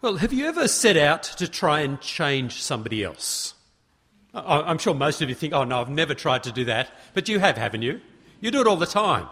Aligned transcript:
Well, 0.00 0.18
have 0.18 0.32
you 0.32 0.46
ever 0.46 0.68
set 0.68 0.96
out 0.96 1.24
to 1.24 1.48
try 1.48 1.80
and 1.80 2.00
change 2.00 2.62
somebody 2.62 3.02
else? 3.02 3.54
I'm 4.32 4.78
sure 4.78 4.94
most 4.94 5.20
of 5.22 5.28
you 5.28 5.34
think, 5.34 5.52
oh 5.52 5.64
no, 5.64 5.80
I've 5.80 5.88
never 5.88 6.14
tried 6.14 6.44
to 6.44 6.52
do 6.52 6.66
that. 6.66 6.88
But 7.14 7.28
you 7.28 7.40
have, 7.40 7.56
haven't 7.56 7.82
you? 7.82 8.00
You 8.40 8.52
do 8.52 8.60
it 8.60 8.68
all 8.68 8.76
the 8.76 8.86
time. 8.86 9.26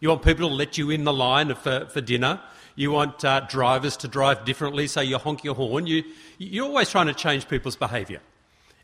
You 0.00 0.08
want 0.08 0.24
people 0.24 0.48
to 0.48 0.52
let 0.52 0.76
you 0.76 0.90
in 0.90 1.04
the 1.04 1.12
line 1.12 1.54
for, 1.54 1.86
for 1.86 2.00
dinner. 2.00 2.40
You 2.74 2.90
want 2.90 3.24
uh, 3.24 3.42
drivers 3.48 3.96
to 3.98 4.08
drive 4.08 4.44
differently, 4.44 4.88
so 4.88 5.00
you 5.00 5.16
honk 5.16 5.44
your 5.44 5.54
horn. 5.54 5.86
You, 5.86 6.02
you're 6.38 6.66
always 6.66 6.90
trying 6.90 7.06
to 7.06 7.14
change 7.14 7.46
people's 7.46 7.76
behaviour. 7.76 8.20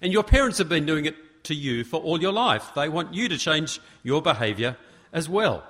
And 0.00 0.12
your 0.12 0.22
parents 0.22 0.58
have 0.58 0.68
been 0.68 0.86
doing 0.86 1.06
it 1.06 1.16
to 1.44 1.56
you 1.56 1.82
for 1.82 2.00
all 2.00 2.20
your 2.20 2.32
life. 2.32 2.70
They 2.76 2.88
want 2.88 3.14
you 3.14 3.28
to 3.30 3.36
change 3.36 3.80
your 4.04 4.22
behaviour 4.22 4.76
as 5.12 5.28
well. 5.28 5.64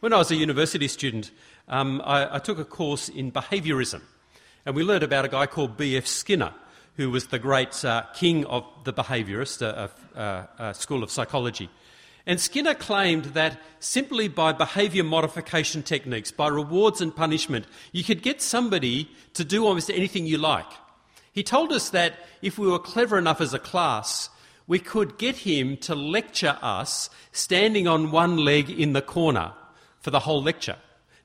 When 0.00 0.12
I 0.12 0.18
was 0.18 0.30
a 0.30 0.36
university 0.36 0.86
student, 0.86 1.30
um, 1.66 2.02
I, 2.04 2.36
I 2.36 2.38
took 2.40 2.58
a 2.58 2.64
course 2.66 3.08
in 3.08 3.32
behaviourism. 3.32 4.02
And 4.68 4.76
we 4.76 4.84
learned 4.84 5.02
about 5.02 5.24
a 5.24 5.28
guy 5.28 5.46
called 5.46 5.78
B.F. 5.78 6.06
Skinner, 6.06 6.52
who 6.98 7.10
was 7.10 7.28
the 7.28 7.38
great 7.38 7.82
uh, 7.86 8.02
king 8.12 8.44
of 8.44 8.66
the 8.84 8.92
behaviourist, 8.92 9.62
a, 9.62 9.74
uh, 9.74 9.88
a, 10.14 10.18
a, 10.18 10.22
uh, 10.22 10.46
uh, 10.58 10.72
school 10.74 11.02
of 11.02 11.10
psychology. 11.10 11.70
And 12.26 12.38
Skinner 12.38 12.74
claimed 12.74 13.24
that 13.32 13.58
simply 13.80 14.28
by 14.28 14.52
behaviour 14.52 15.04
modification 15.04 15.82
techniques, 15.82 16.30
by 16.30 16.48
rewards 16.48 17.00
and 17.00 17.16
punishment, 17.16 17.64
you 17.92 18.04
could 18.04 18.22
get 18.22 18.42
somebody 18.42 19.10
to 19.32 19.42
do 19.42 19.64
almost 19.64 19.88
anything 19.88 20.26
you 20.26 20.36
like. 20.36 20.70
He 21.32 21.42
told 21.42 21.72
us 21.72 21.88
that 21.88 22.16
if 22.42 22.58
we 22.58 22.66
were 22.66 22.78
clever 22.78 23.16
enough 23.16 23.40
as 23.40 23.54
a 23.54 23.58
class, 23.58 24.28
we 24.66 24.80
could 24.80 25.16
get 25.16 25.36
him 25.36 25.78
to 25.78 25.94
lecture 25.94 26.58
us 26.60 27.08
standing 27.32 27.88
on 27.88 28.10
one 28.10 28.36
leg 28.36 28.68
in 28.68 28.92
the 28.92 29.00
corner 29.00 29.52
for 30.00 30.10
the 30.10 30.20
whole 30.20 30.42
lecture, 30.42 30.76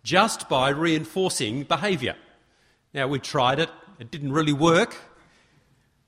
just 0.02 0.48
by 0.48 0.70
reinforcing 0.70 1.64
behaviour. 1.64 2.16
Now, 2.94 3.08
we 3.08 3.20
tried 3.20 3.60
it, 3.60 3.70
it 4.00 4.12
didn't 4.12 4.34
really 4.34 4.54
work. 4.54 4.96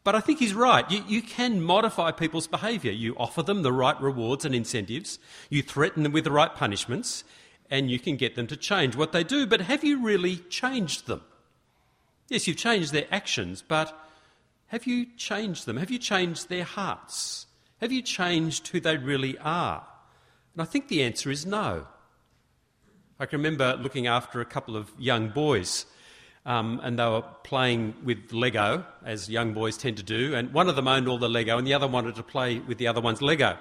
But 0.03 0.13
I 0.13 0.19
think 0.19 0.37
he's 0.37 0.53
right. 0.53 0.89
You, 0.89 1.03
you 1.07 1.21
can 1.23 1.63
modify 1.63 2.11
people's 2.11 2.45
behaviour. 2.45 2.91
You 2.91 3.15
offer 3.17 3.41
them 3.41 3.63
the 3.63 3.73
right 3.73 3.99
rewards 3.99 4.45
and 4.45 4.53
incentives, 4.53 5.17
you 5.49 5.63
threaten 5.63 6.03
them 6.03 6.11
with 6.11 6.25
the 6.25 6.31
right 6.31 6.53
punishments, 6.53 7.23
and 7.71 7.89
you 7.89 7.97
can 7.97 8.15
get 8.15 8.35
them 8.35 8.45
to 8.47 8.55
change 8.55 8.95
what 8.95 9.11
they 9.11 9.23
do. 9.23 9.47
But 9.47 9.61
have 9.61 9.83
you 9.83 10.03
really 10.03 10.37
changed 10.37 11.07
them? 11.07 11.21
Yes, 12.29 12.47
you've 12.47 12.57
changed 12.57 12.93
their 12.93 13.07
actions, 13.11 13.63
but 13.67 13.97
have 14.67 14.85
you 14.85 15.07
changed 15.17 15.65
them? 15.65 15.77
Have 15.77 15.89
you 15.89 15.99
changed 15.99 16.49
their 16.49 16.63
hearts? 16.63 17.47
Have 17.81 17.91
you 17.91 18.03
changed 18.03 18.67
who 18.67 18.79
they 18.79 18.97
really 18.97 19.37
are? 19.39 19.85
And 20.53 20.61
I 20.61 20.65
think 20.65 20.87
the 20.87 21.01
answer 21.01 21.31
is 21.31 21.45
no. 21.45 21.87
I 23.19 23.25
can 23.25 23.39
remember 23.39 23.75
looking 23.81 24.05
after 24.05 24.39
a 24.39 24.45
couple 24.45 24.77
of 24.77 24.91
young 24.99 25.29
boys 25.29 25.85
um, 26.45 26.79
and 26.83 26.99
they 26.99 27.05
were 27.05 27.23
playing 27.43 27.95
with 28.03 28.31
Lego, 28.31 28.85
as 29.03 29.29
young 29.29 29.53
boys 29.53 29.77
tend 29.77 29.97
to 29.97 30.03
do. 30.03 30.35
And 30.35 30.53
one 30.53 30.69
of 30.69 30.75
them 30.75 30.87
owned 30.87 31.07
all 31.07 31.17
the 31.17 31.29
Lego, 31.29 31.57
and 31.57 31.65
the 31.65 31.73
other 31.73 31.87
wanted 31.87 32.15
to 32.15 32.23
play 32.23 32.59
with 32.59 32.77
the 32.77 32.87
other 32.87 33.01
one's 33.01 33.21
Lego. 33.21 33.57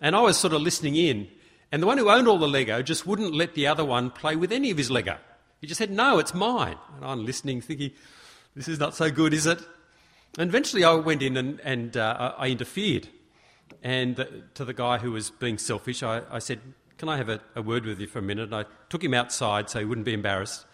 And 0.00 0.14
I 0.14 0.20
was 0.20 0.36
sort 0.36 0.52
of 0.52 0.62
listening 0.62 0.96
in, 0.96 1.28
and 1.72 1.82
the 1.82 1.86
one 1.86 1.98
who 1.98 2.10
owned 2.10 2.28
all 2.28 2.38
the 2.38 2.46
Lego 2.46 2.82
just 2.82 3.06
wouldn't 3.06 3.34
let 3.34 3.54
the 3.54 3.66
other 3.66 3.84
one 3.84 4.10
play 4.10 4.36
with 4.36 4.52
any 4.52 4.70
of 4.70 4.78
his 4.78 4.90
Lego. 4.90 5.16
He 5.60 5.66
just 5.66 5.78
said, 5.78 5.90
No, 5.90 6.18
it's 6.18 6.34
mine. 6.34 6.76
And 6.96 7.04
I'm 7.04 7.24
listening, 7.24 7.60
thinking, 7.60 7.92
This 8.54 8.68
is 8.68 8.78
not 8.78 8.94
so 8.94 9.10
good, 9.10 9.32
is 9.32 9.46
it? 9.46 9.58
And 10.38 10.48
eventually 10.48 10.84
I 10.84 10.92
went 10.94 11.22
in 11.22 11.36
and, 11.36 11.60
and 11.60 11.96
uh, 11.96 12.34
I 12.36 12.48
interfered. 12.48 13.08
And 13.82 14.26
to 14.54 14.64
the 14.64 14.74
guy 14.74 14.98
who 14.98 15.12
was 15.12 15.30
being 15.30 15.58
selfish, 15.58 16.02
I, 16.02 16.22
I 16.30 16.40
said, 16.40 16.60
Can 16.98 17.08
I 17.08 17.16
have 17.16 17.28
a, 17.28 17.40
a 17.56 17.62
word 17.62 17.86
with 17.86 18.00
you 18.00 18.06
for 18.06 18.18
a 18.18 18.22
minute? 18.22 18.44
And 18.44 18.54
I 18.54 18.64
took 18.90 19.02
him 19.02 19.14
outside 19.14 19.70
so 19.70 19.78
he 19.78 19.84
wouldn't 19.86 20.04
be 20.04 20.14
embarrassed. 20.14 20.66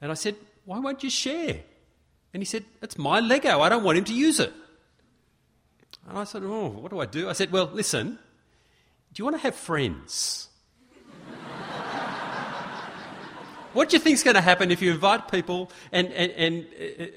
And 0.00 0.10
I 0.10 0.14
said, 0.14 0.36
why 0.66 0.78
won't 0.80 1.02
you 1.02 1.08
share? 1.08 1.60
And 2.34 2.42
he 2.42 2.44
said, 2.44 2.64
It's 2.82 2.98
my 2.98 3.20
Lego. 3.20 3.62
I 3.62 3.70
don't 3.70 3.82
want 3.82 3.96
him 3.96 4.04
to 4.04 4.12
use 4.12 4.38
it. 4.40 4.52
And 6.06 6.18
I 6.18 6.24
said, 6.24 6.42
Oh, 6.44 6.68
what 6.68 6.90
do 6.90 7.00
I 7.00 7.06
do? 7.06 7.30
I 7.30 7.32
said, 7.32 7.50
Well, 7.50 7.70
listen, 7.72 8.18
do 9.12 9.20
you 9.20 9.24
want 9.24 9.36
to 9.36 9.42
have 9.42 9.54
friends? 9.54 10.48
what 13.72 13.88
do 13.88 13.96
you 13.96 14.00
think 14.00 14.14
is 14.14 14.22
going 14.24 14.34
to 14.34 14.40
happen 14.40 14.70
if 14.70 14.82
you 14.82 14.92
invite 14.92 15.30
people 15.30 15.70
and, 15.92 16.12
and, 16.12 16.32
and, 16.32 16.66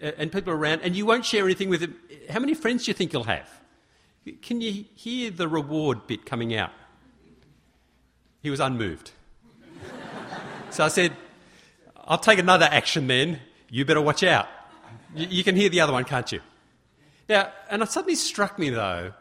uh, 0.02 0.12
and 0.18 0.32
people 0.32 0.54
around 0.54 0.82
and 0.84 0.96
you 0.96 1.06
won't 1.06 1.26
share 1.26 1.44
anything 1.44 1.70
with 1.70 1.82
them? 1.82 1.96
How 2.30 2.40
many 2.40 2.54
friends 2.54 2.86
do 2.86 2.92
you 2.92 2.94
think 2.94 3.12
you'll 3.12 3.24
have? 3.24 3.50
Can 4.44 4.62
you 4.62 4.86
hear 4.94 5.32
the 5.32 5.48
reward 5.48 6.06
bit 6.06 6.26
coming 6.26 6.56
out? 6.56 6.72
He 8.42 8.52
was 8.52 8.60
unmoved. 8.60 9.12
so 10.70 10.86
I 10.86 10.90
said, 10.90 11.14
I'll 11.98 12.20
take 12.20 12.38
another 12.38 12.68
action 12.70 13.08
then. 13.08 13.40
You 13.70 13.86
better 13.86 14.02
watch 14.02 14.24
out. 14.24 14.48
You, 15.16 15.28
you 15.30 15.44
can 15.44 15.56
hear 15.56 15.70
the 15.70 15.82
other 15.82 15.94
one, 15.94 16.06
can't 16.06 16.32
you? 16.32 16.42
Now, 17.28 17.52
and 17.70 17.82
it 17.82 17.90
suddenly 17.90 18.16
struck 18.16 18.58
me, 18.58 18.70
though, 18.70 19.14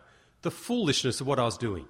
the 0.43 0.51
foolishness 0.51 1.21
of 1.21 1.27
what 1.27 1.39
I 1.39 1.45
was 1.45 1.59
doing. 1.59 1.87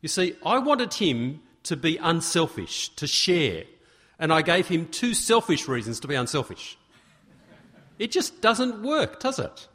You 0.00 0.08
see, 0.08 0.34
I 0.44 0.58
wanted 0.58 0.94
him 0.94 1.40
to 1.64 1.76
be 1.76 1.96
unselfish, 1.98 2.88
to 2.96 3.06
share, 3.06 3.64
and 4.18 4.32
I 4.32 4.42
gave 4.42 4.68
him 4.68 4.86
two 4.86 5.12
selfish 5.12 5.68
reasons 5.68 6.00
to 6.00 6.08
be 6.08 6.14
unselfish. 6.14 6.78
It 7.98 8.10
just 8.10 8.40
doesn't 8.40 8.82
work, 8.82 9.20
does 9.20 9.38
it? 9.38 9.68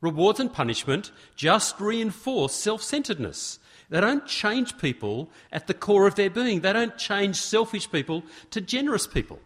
Rewards 0.00 0.40
and 0.40 0.52
punishment 0.52 1.10
just 1.34 1.80
reinforce 1.80 2.54
self 2.54 2.82
centeredness. 2.82 3.58
They 3.88 4.00
don't 4.00 4.26
change 4.26 4.78
people 4.78 5.30
at 5.50 5.66
the 5.66 5.74
core 5.74 6.06
of 6.06 6.16
their 6.16 6.30
being. 6.30 6.60
They 6.60 6.72
don't 6.72 6.98
change 6.98 7.36
selfish 7.36 7.90
people 7.90 8.24
to 8.50 8.60
generous 8.60 9.06
people. 9.06 9.40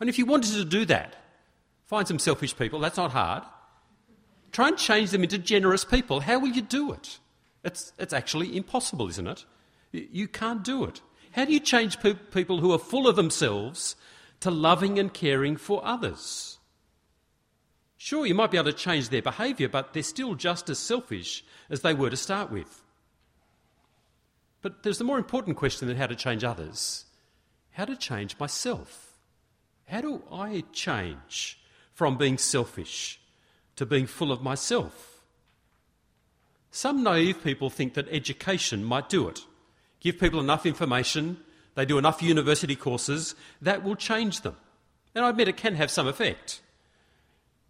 And 0.00 0.08
if 0.08 0.18
you 0.18 0.26
wanted 0.26 0.52
to 0.52 0.64
do 0.64 0.84
that, 0.86 1.16
find 1.86 2.06
some 2.06 2.18
selfish 2.18 2.56
people, 2.56 2.80
that's 2.80 2.96
not 2.96 3.12
hard. 3.12 3.42
Try 4.52 4.68
and 4.68 4.78
change 4.78 5.10
them 5.10 5.22
into 5.22 5.38
generous 5.38 5.84
people. 5.84 6.20
How 6.20 6.38
will 6.38 6.48
you 6.48 6.62
do 6.62 6.92
it? 6.92 7.18
It's, 7.64 7.92
it's 7.98 8.12
actually 8.12 8.56
impossible, 8.56 9.08
isn't 9.08 9.26
it? 9.26 9.44
You 9.92 10.28
can't 10.28 10.62
do 10.62 10.84
it. 10.84 11.00
How 11.32 11.44
do 11.44 11.52
you 11.52 11.60
change 11.60 12.00
pe- 12.00 12.14
people 12.14 12.60
who 12.60 12.72
are 12.72 12.78
full 12.78 13.08
of 13.08 13.16
themselves 13.16 13.96
to 14.40 14.50
loving 14.50 14.98
and 14.98 15.12
caring 15.12 15.56
for 15.56 15.84
others? 15.84 16.58
Sure, 17.96 18.26
you 18.26 18.34
might 18.34 18.50
be 18.50 18.58
able 18.58 18.70
to 18.70 18.76
change 18.76 19.08
their 19.08 19.22
behaviour, 19.22 19.68
but 19.68 19.94
they're 19.94 20.02
still 20.02 20.34
just 20.34 20.68
as 20.68 20.78
selfish 20.78 21.44
as 21.70 21.80
they 21.80 21.94
were 21.94 22.10
to 22.10 22.16
start 22.16 22.50
with. 22.50 22.82
But 24.62 24.82
there's 24.82 24.98
the 24.98 25.04
more 25.04 25.18
important 25.18 25.56
question 25.56 25.88
than 25.88 25.96
how 25.96 26.06
to 26.06 26.16
change 26.16 26.44
others 26.44 27.06
how 27.74 27.84
to 27.84 27.96
change 27.96 28.38
myself. 28.38 29.13
How 29.86 30.00
do 30.00 30.22
I 30.32 30.64
change 30.72 31.60
from 31.92 32.16
being 32.16 32.38
selfish 32.38 33.20
to 33.76 33.86
being 33.86 34.06
full 34.06 34.32
of 34.32 34.42
myself? 34.42 35.22
Some 36.70 37.02
naive 37.02 37.44
people 37.44 37.70
think 37.70 37.94
that 37.94 38.08
education 38.10 38.82
might 38.82 39.08
do 39.08 39.28
it. 39.28 39.44
Give 40.00 40.18
people 40.18 40.40
enough 40.40 40.66
information, 40.66 41.38
they 41.74 41.86
do 41.86 41.98
enough 41.98 42.22
university 42.22 42.76
courses, 42.76 43.34
that 43.62 43.84
will 43.84 43.96
change 43.96 44.40
them. 44.40 44.56
And 45.14 45.24
I 45.24 45.30
admit 45.30 45.48
it 45.48 45.56
can 45.56 45.76
have 45.76 45.90
some 45.90 46.08
effect. 46.08 46.60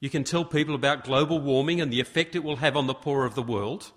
You 0.00 0.10
can 0.10 0.24
tell 0.24 0.44
people 0.44 0.74
about 0.74 1.04
global 1.04 1.40
warming 1.40 1.80
and 1.80 1.92
the 1.92 2.00
effect 2.00 2.34
it 2.34 2.44
will 2.44 2.56
have 2.56 2.76
on 2.76 2.86
the 2.86 2.94
poor 2.94 3.24
of 3.24 3.34
the 3.34 3.42
world, 3.42 3.92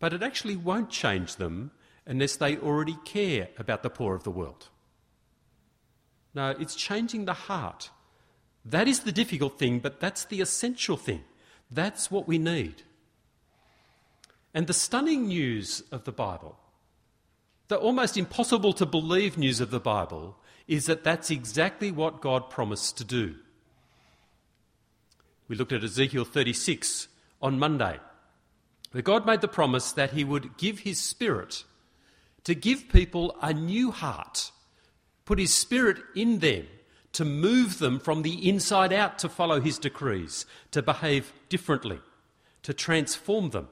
but 0.00 0.12
it 0.12 0.22
actually 0.22 0.56
won't 0.56 0.90
change 0.90 1.36
them 1.36 1.70
unless 2.06 2.36
they 2.36 2.56
already 2.56 2.96
care 3.04 3.48
about 3.58 3.82
the 3.82 3.90
poor 3.90 4.14
of 4.14 4.24
the 4.24 4.30
world. 4.30 4.68
No, 6.34 6.50
it's 6.50 6.74
changing 6.74 7.24
the 7.24 7.32
heart. 7.32 7.90
That 8.64 8.88
is 8.88 9.00
the 9.00 9.12
difficult 9.12 9.58
thing, 9.58 9.78
but 9.78 10.00
that's 10.00 10.24
the 10.24 10.40
essential 10.40 10.96
thing. 10.96 11.24
That's 11.70 12.10
what 12.10 12.28
we 12.28 12.38
need. 12.38 12.82
And 14.54 14.66
the 14.66 14.74
stunning 14.74 15.28
news 15.28 15.82
of 15.92 16.04
the 16.04 16.12
Bible, 16.12 16.58
the 17.68 17.76
almost 17.76 18.16
impossible 18.16 18.72
to 18.74 18.86
believe 18.86 19.38
news 19.38 19.60
of 19.60 19.70
the 19.70 19.80
Bible, 19.80 20.36
is 20.66 20.86
that 20.86 21.04
that's 21.04 21.30
exactly 21.30 21.90
what 21.90 22.20
God 22.20 22.50
promised 22.50 22.98
to 22.98 23.04
do. 23.04 23.36
We 25.48 25.56
looked 25.56 25.72
at 25.72 25.84
Ezekiel 25.84 26.24
36 26.24 27.08
on 27.40 27.58
Monday, 27.58 27.98
where 28.92 29.02
God 29.02 29.26
made 29.26 29.40
the 29.40 29.48
promise 29.48 29.92
that 29.92 30.12
He 30.12 30.24
would 30.24 30.56
give 30.58 30.80
His 30.80 31.00
Spirit 31.00 31.64
to 32.44 32.54
give 32.54 32.88
people 32.88 33.36
a 33.40 33.52
new 33.52 33.90
heart 33.90 34.50
put 35.28 35.38
his 35.38 35.52
spirit 35.52 35.98
in 36.14 36.38
them 36.38 36.66
to 37.12 37.22
move 37.22 37.80
them 37.80 38.00
from 38.00 38.22
the 38.22 38.48
inside 38.48 38.94
out 38.94 39.18
to 39.18 39.28
follow 39.28 39.60
his 39.60 39.78
decrees, 39.78 40.46
to 40.70 40.80
behave 40.80 41.34
differently, 41.50 42.00
to 42.62 42.72
transform 42.72 43.50
them. 43.50 43.68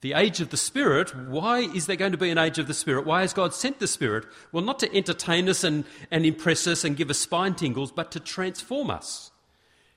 The 0.00 0.12
age 0.12 0.40
of 0.40 0.50
the 0.50 0.56
Spirit, 0.56 1.12
why 1.16 1.62
is 1.62 1.86
there 1.86 1.96
going 1.96 2.12
to 2.12 2.18
be 2.18 2.30
an 2.30 2.38
age 2.38 2.60
of 2.60 2.68
the 2.68 2.74
Spirit? 2.74 3.04
Why 3.04 3.22
has 3.22 3.32
God 3.32 3.52
sent 3.52 3.80
the 3.80 3.88
Spirit? 3.88 4.24
Well, 4.52 4.62
not 4.62 4.78
to 4.78 4.96
entertain 4.96 5.48
us 5.48 5.64
and, 5.64 5.84
and 6.08 6.24
impress 6.24 6.68
us 6.68 6.84
and 6.84 6.96
give 6.96 7.10
us 7.10 7.18
spine 7.18 7.56
tingles, 7.56 7.90
but 7.90 8.12
to 8.12 8.20
transform 8.20 8.90
us. 8.90 9.32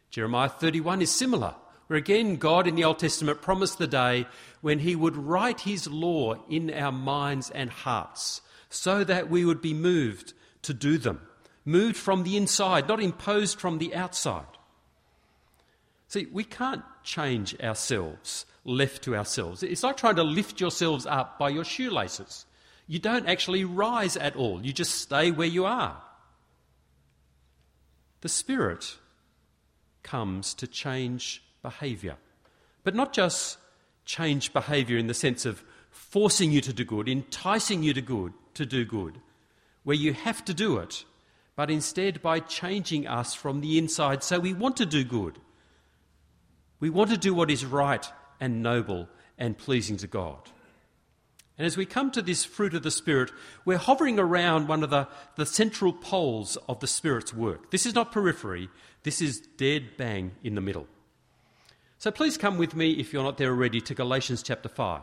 Jeremiah 0.10 0.50
31 0.50 1.04
is 1.04 1.12
similar, 1.12 1.54
where 1.86 1.98
again 1.98 2.38
God 2.38 2.66
in 2.66 2.74
the 2.74 2.84
Old 2.84 2.98
Testament 2.98 3.44
promised 3.44 3.78
the 3.78 3.86
day 3.86 4.26
when 4.62 4.80
he 4.80 4.96
would 4.96 5.16
write 5.16 5.62
his 5.62 5.86
law 5.86 6.34
in 6.50 6.74
our 6.74 6.92
minds 6.92 7.52
and 7.52 7.70
hearts 7.70 8.42
so 8.76 9.04
that 9.06 9.30
we 9.30 9.46
would 9.46 9.62
be 9.62 9.74
moved 9.74 10.34
to 10.62 10.74
do 10.74 10.98
them, 10.98 11.22
moved 11.64 11.96
from 11.96 12.24
the 12.24 12.36
inside, 12.36 12.88
not 12.88 13.02
imposed 13.02 13.60
from 13.60 13.78
the 13.78 13.96
outside. 13.96 14.46
See, 16.10 16.28
we 16.32 16.44
can't 16.44 16.84
change 17.04 17.60
ourselves 17.62 18.46
left 18.66 19.04
to 19.04 19.16
ourselves. 19.16 19.64
It's 19.64 19.84
like 19.84 19.98
trying 19.98 20.18
to 20.18 20.24
lift 20.24 20.60
yourselves 20.60 21.06
up 21.06 21.40
by 21.40 21.50
your 21.50 21.64
shoelaces. 21.64 22.46
You 22.88 23.00
don't 23.00 23.28
actually 23.28 23.64
rise 23.64 24.18
at 24.18 24.36
all, 24.36 24.64
you 24.64 24.74
just 24.74 24.96
stay 24.96 25.32
where 25.32 25.48
you 25.48 25.66
are. 25.66 26.02
The 28.22 28.30
Spirit 28.30 28.98
comes 30.04 30.54
to 30.56 30.68
change 30.68 31.44
behaviour, 31.62 32.18
but 32.84 32.94
not 32.94 33.14
just 33.14 33.58
change 34.04 34.54
behaviour 34.54 34.98
in 34.98 35.08
the 35.08 35.14
sense 35.14 35.46
of 35.46 35.64
forcing 35.90 36.52
you 36.52 36.62
to 36.62 36.74
do 36.74 36.84
good, 36.84 37.08
enticing 37.08 37.82
you 37.82 37.94
to 37.94 38.02
good 38.02 38.34
to 38.56 38.66
do 38.66 38.86
good, 38.86 39.20
where 39.84 39.96
you 39.96 40.14
have 40.14 40.44
to 40.46 40.54
do 40.54 40.78
it, 40.78 41.06
but 41.56 41.72
instead 41.72 42.22
by 42.22 42.40
changing 42.40 43.08
us 43.08 43.34
from 43.34 43.62
the 43.62 43.78
inside 43.78 44.24
so 44.24 44.40
we 44.40 44.54
want 44.54 44.78
to 44.78 44.86
do 44.86 45.04
good. 45.04 45.40
We 46.80 46.90
want 46.90 47.10
to 47.12 47.18
do 47.18 47.34
what 47.34 47.50
is 47.50 47.66
right 47.66 48.06
and 48.40 48.62
noble 48.62 49.08
and 49.38 49.58
pleasing 49.58 49.98
to 49.98 50.08
God. 50.08 50.50
And 51.58 51.66
as 51.66 51.78
we 51.78 51.86
come 51.86 52.12
to 52.12 52.22
this 52.22 52.44
fruit 52.44 52.74
of 52.74 52.84
the 52.84 52.92
Spirit, 52.92 53.32
we're 53.64 53.78
hovering 53.78 54.20
around 54.20 54.68
one 54.68 54.84
of 54.84 54.90
the, 54.90 55.08
the 55.38 55.46
central 55.46 55.94
poles 55.94 56.58
of 56.68 56.82
the 56.82 56.88
Spirit's 56.88 57.34
work. 57.34 57.72
This 57.72 57.86
is 57.86 57.96
not 57.96 58.12
periphery, 58.12 58.70
this 59.04 59.22
is 59.22 59.40
dead 59.40 59.96
bang 59.98 60.32
in 60.44 60.56
the 60.56 60.62
middle. 60.62 60.88
So 61.98 62.12
please 62.12 62.38
come 62.38 62.58
with 62.58 62.76
me, 62.76 62.92
if 62.92 63.14
you're 63.14 63.24
not 63.24 63.38
there 63.38 63.52
already, 63.52 63.80
to 63.82 63.96
Galatians 63.96 64.44
chapter 64.44 64.68
5. 64.68 65.02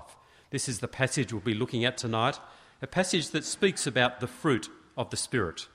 This 0.51 0.69
is 0.69 0.81
the 0.81 0.89
passage 0.89 1.33
we'll 1.33 1.41
be 1.41 1.55
looking 1.55 1.87
at 1.87 1.97
tonight, 1.97 2.39
a 2.83 2.87
passage 2.89 3.31
that 3.31 3.45
speaks 3.45 3.87
about 3.87 4.19
the 4.19 4.27
fruit 4.27 4.69
of 4.97 5.09
the 5.11 5.17
Spirit. 5.17 5.69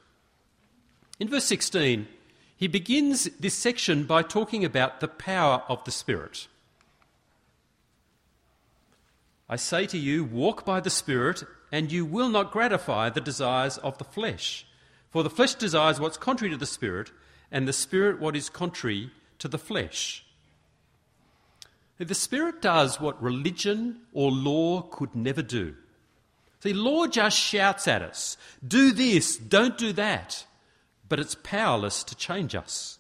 In 1.20 1.30
verse 1.30 1.46
16, 1.46 2.06
he 2.58 2.68
begins 2.68 3.24
this 3.40 3.54
section 3.54 4.04
by 4.04 4.22
talking 4.22 4.66
about 4.66 5.00
the 5.00 5.08
power 5.08 5.64
of 5.70 5.84
the 5.86 5.92
Spirit. 5.92 6.48
I 9.50 9.56
say 9.56 9.88
to 9.88 9.98
you, 9.98 10.26
walk 10.26 10.66
by 10.66 10.82
the 10.82 10.90
Spirit, 10.90 11.46
and 11.72 11.92
you 11.92 12.04
will 12.06 12.28
not 12.28 12.52
gratify 12.52 13.10
the 13.10 13.22
desires 13.22 13.78
of 13.78 13.98
the 13.98 14.04
flesh. 14.04 14.66
For 15.10 15.24
the 15.24 15.30
flesh 15.30 15.56
desires 15.56 16.02
what's 16.02 16.18
contrary 16.18 16.52
to 16.52 16.58
the 16.58 16.66
Spirit, 16.66 17.12
and 17.50 17.66
the 17.66 17.74
Spirit 17.74 18.20
what 18.20 18.36
is 18.36 18.50
contrary 18.50 19.12
to 19.40 19.48
the 19.48 19.58
flesh. 19.58 20.26
The 21.98 22.14
Spirit 22.14 22.62
does 22.62 23.00
what 23.00 23.22
religion 23.24 24.02
or 24.12 24.30
law 24.30 24.82
could 24.82 25.16
never 25.16 25.42
do. 25.42 25.76
See, 26.68 26.74
law 26.74 27.08
just 27.08 27.40
shouts 27.40 27.88
at 27.88 28.02
us 28.02 28.36
do 28.68 28.92
this, 28.92 29.38
don't 29.38 29.78
do 29.78 29.94
that, 29.94 30.46
but 31.08 31.18
it's 31.18 31.34
powerless 31.36 32.04
to 32.04 32.14
change 32.14 32.56
us. 32.56 33.00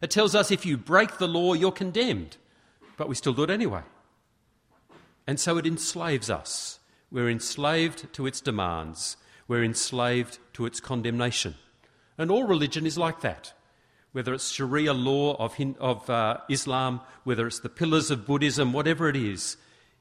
It 0.00 0.10
tells 0.10 0.34
us 0.34 0.50
if 0.50 0.64
you 0.64 0.78
break 0.78 1.18
the 1.18 1.28
law, 1.28 1.52
you're 1.52 1.70
condemned, 1.70 2.38
but 2.96 3.06
we 3.06 3.14
still 3.14 3.34
do 3.34 3.42
it 3.42 3.50
anyway. 3.50 3.82
And 5.26 5.38
so 5.38 5.58
it 5.58 5.66
enslaves 5.66 6.30
us. 6.30 6.80
We're 7.10 7.28
enslaved 7.28 8.10
to 8.14 8.26
its 8.26 8.40
demands, 8.40 9.18
we're 9.48 9.64
enslaved 9.64 10.38
to 10.54 10.64
its 10.64 10.80
condemnation. 10.80 11.56
And 12.16 12.30
all 12.30 12.44
religion 12.44 12.86
is 12.86 12.96
like 12.96 13.20
that. 13.20 13.52
Whether 14.12 14.32
it's 14.32 14.48
Sharia 14.48 14.94
law 14.94 15.36
of, 15.36 15.60
of 15.78 16.08
uh, 16.08 16.38
Islam, 16.48 17.02
whether 17.24 17.46
it's 17.46 17.60
the 17.60 17.68
pillars 17.68 18.10
of 18.10 18.24
Buddhism, 18.24 18.72
whatever 18.72 19.10
it 19.10 19.16
is, 19.16 19.58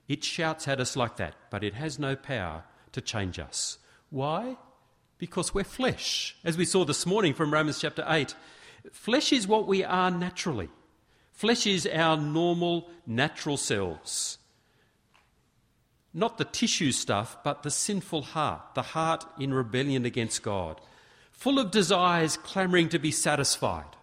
it 0.08 0.24
shouts 0.24 0.70
at 0.70 0.80
us 0.80 0.96
like 0.96 1.18
that, 1.18 1.36
but 1.50 1.66
it 1.66 1.74
has 1.74 2.00
no 2.00 2.16
power 2.16 2.64
to 2.94 3.02
change 3.02 3.38
us. 3.40 3.78
Why? 4.10 4.58
Because 5.18 5.54
we're 5.54 5.64
flesh. 5.64 6.36
As 6.44 6.58
we 6.58 6.66
saw 6.66 6.86
this 6.86 7.06
morning 7.06 7.34
from 7.34 7.54
Romans 7.54 7.80
chapter 7.80 8.06
8, 8.08 8.34
flesh 8.92 9.32
is 9.32 9.48
what 9.48 9.68
we 9.68 9.84
are 9.84 10.10
naturally. 10.10 10.70
Flesh 11.32 11.68
is 11.68 11.88
our 11.88 12.16
normal, 12.16 12.90
natural 13.06 13.58
selves. 13.58 14.38
Not 16.14 16.38
the 16.38 16.46
tissue 16.46 16.92
stuff, 16.92 17.38
but 17.44 17.64
the 17.64 17.72
sinful 17.72 18.22
heart, 18.22 18.76
the 18.76 18.84
heart 18.84 19.26
in 19.40 19.54
rebellion 19.54 20.06
against 20.06 20.44
God, 20.44 20.80
full 21.32 21.58
of 21.58 21.72
desires 21.72 22.38
clamouring 22.38 22.90
to 22.90 23.00
be 23.00 23.12
satisfied, 23.12 23.98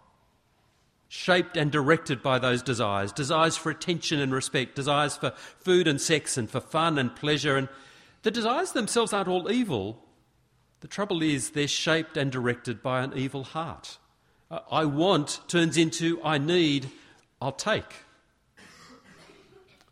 shaped 1.07 1.55
and 1.55 1.71
directed 1.71 2.21
by 2.21 2.37
those 2.37 2.61
desires 2.61 3.13
desires 3.13 3.55
for 3.55 3.69
attention 3.69 4.19
and 4.19 4.33
respect, 4.33 4.75
desires 4.75 5.15
for 5.15 5.31
food 5.59 5.87
and 5.87 6.01
sex 6.01 6.37
and 6.37 6.49
for 6.49 6.59
fun 6.59 6.97
and 6.97 7.15
pleasure. 7.15 7.55
And 7.55 7.69
the 8.23 8.31
desires 8.31 8.71
themselves 8.71 9.13
aren't 9.13 9.27
all 9.27 9.51
evil. 9.51 10.03
The 10.81 10.87
trouble 10.87 11.21
is 11.21 11.51
they're 11.51 11.67
shaped 11.67 12.17
and 12.17 12.31
directed 12.31 12.81
by 12.81 13.01
an 13.03 13.13
evil 13.15 13.43
heart. 13.43 13.97
Uh, 14.49 14.59
I 14.71 14.85
want 14.85 15.41
turns 15.47 15.77
into 15.77 16.19
I 16.23 16.37
need, 16.37 16.89
I'll 17.41 17.51
take. 17.51 18.05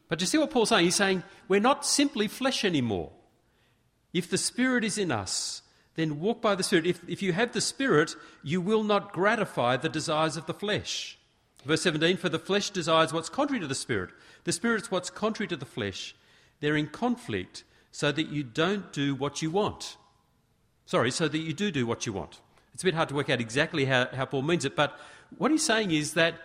But 0.08 0.20
you 0.22 0.28
see 0.28 0.40
what 0.40 0.50
Paul's 0.50 0.70
saying? 0.70 0.86
He's 0.86 0.96
saying 0.96 1.24
we're 1.48 1.60
not 1.60 1.86
simply 1.86 2.28
flesh 2.28 2.66
anymore. 2.66 3.12
If 4.12 4.30
the 4.30 4.40
Spirit 4.40 4.84
is 4.84 4.98
in 4.98 5.12
us, 5.12 5.62
then 5.96 6.20
walk 6.20 6.42
by 6.42 6.56
the 6.56 6.64
Spirit. 6.64 6.88
If, 6.88 7.08
if 7.08 7.22
you 7.22 7.34
have 7.34 7.54
the 7.54 7.62
Spirit, 7.62 8.16
you 8.44 8.60
will 8.60 8.84
not 8.84 9.14
gratify 9.14 9.78
the 9.78 9.90
desires 9.90 10.36
of 10.36 10.48
the 10.48 10.54
flesh. 10.54 11.18
Verse 11.64 11.84
17 11.84 12.18
For 12.18 12.30
the 12.30 12.40
flesh 12.40 12.72
desires 12.72 13.14
what's 13.14 13.30
contrary 13.30 13.60
to 13.60 13.68
the 13.68 13.75
Spirit, 13.75 14.10
the 14.46 14.52
Spirit's 14.52 14.90
what's 14.90 15.12
contrary 15.12 15.48
to 15.48 15.58
the 15.58 15.66
flesh. 15.66 16.16
They're 16.60 16.75
in 16.75 16.88
conflict 16.88 17.64
so 17.91 18.12
that 18.12 18.30
you 18.30 18.44
don't 18.44 18.91
do 18.94 19.15
what 19.15 19.41
you 19.41 19.51
want. 19.51 19.97
Sorry, 20.86 21.12
so 21.12 21.27
that 21.27 21.38
you 21.38 21.53
do 21.53 21.71
do 21.71 21.86
what 21.86 22.06
you 22.06 22.13
want. 22.13 22.39
It's 22.74 22.83
a 22.83 22.86
bit 22.86 22.95
hard 22.95 23.09
to 23.09 23.15
work 23.15 23.30
out 23.30 23.41
exactly 23.41 23.86
how, 23.86 24.07
how 24.13 24.25
Paul 24.25 24.44
means 24.44 24.65
it, 24.65 24.75
but 24.75 24.97
what 25.38 25.51
he's 25.51 25.65
saying 25.65 25.91
is 25.91 26.13
that 26.13 26.36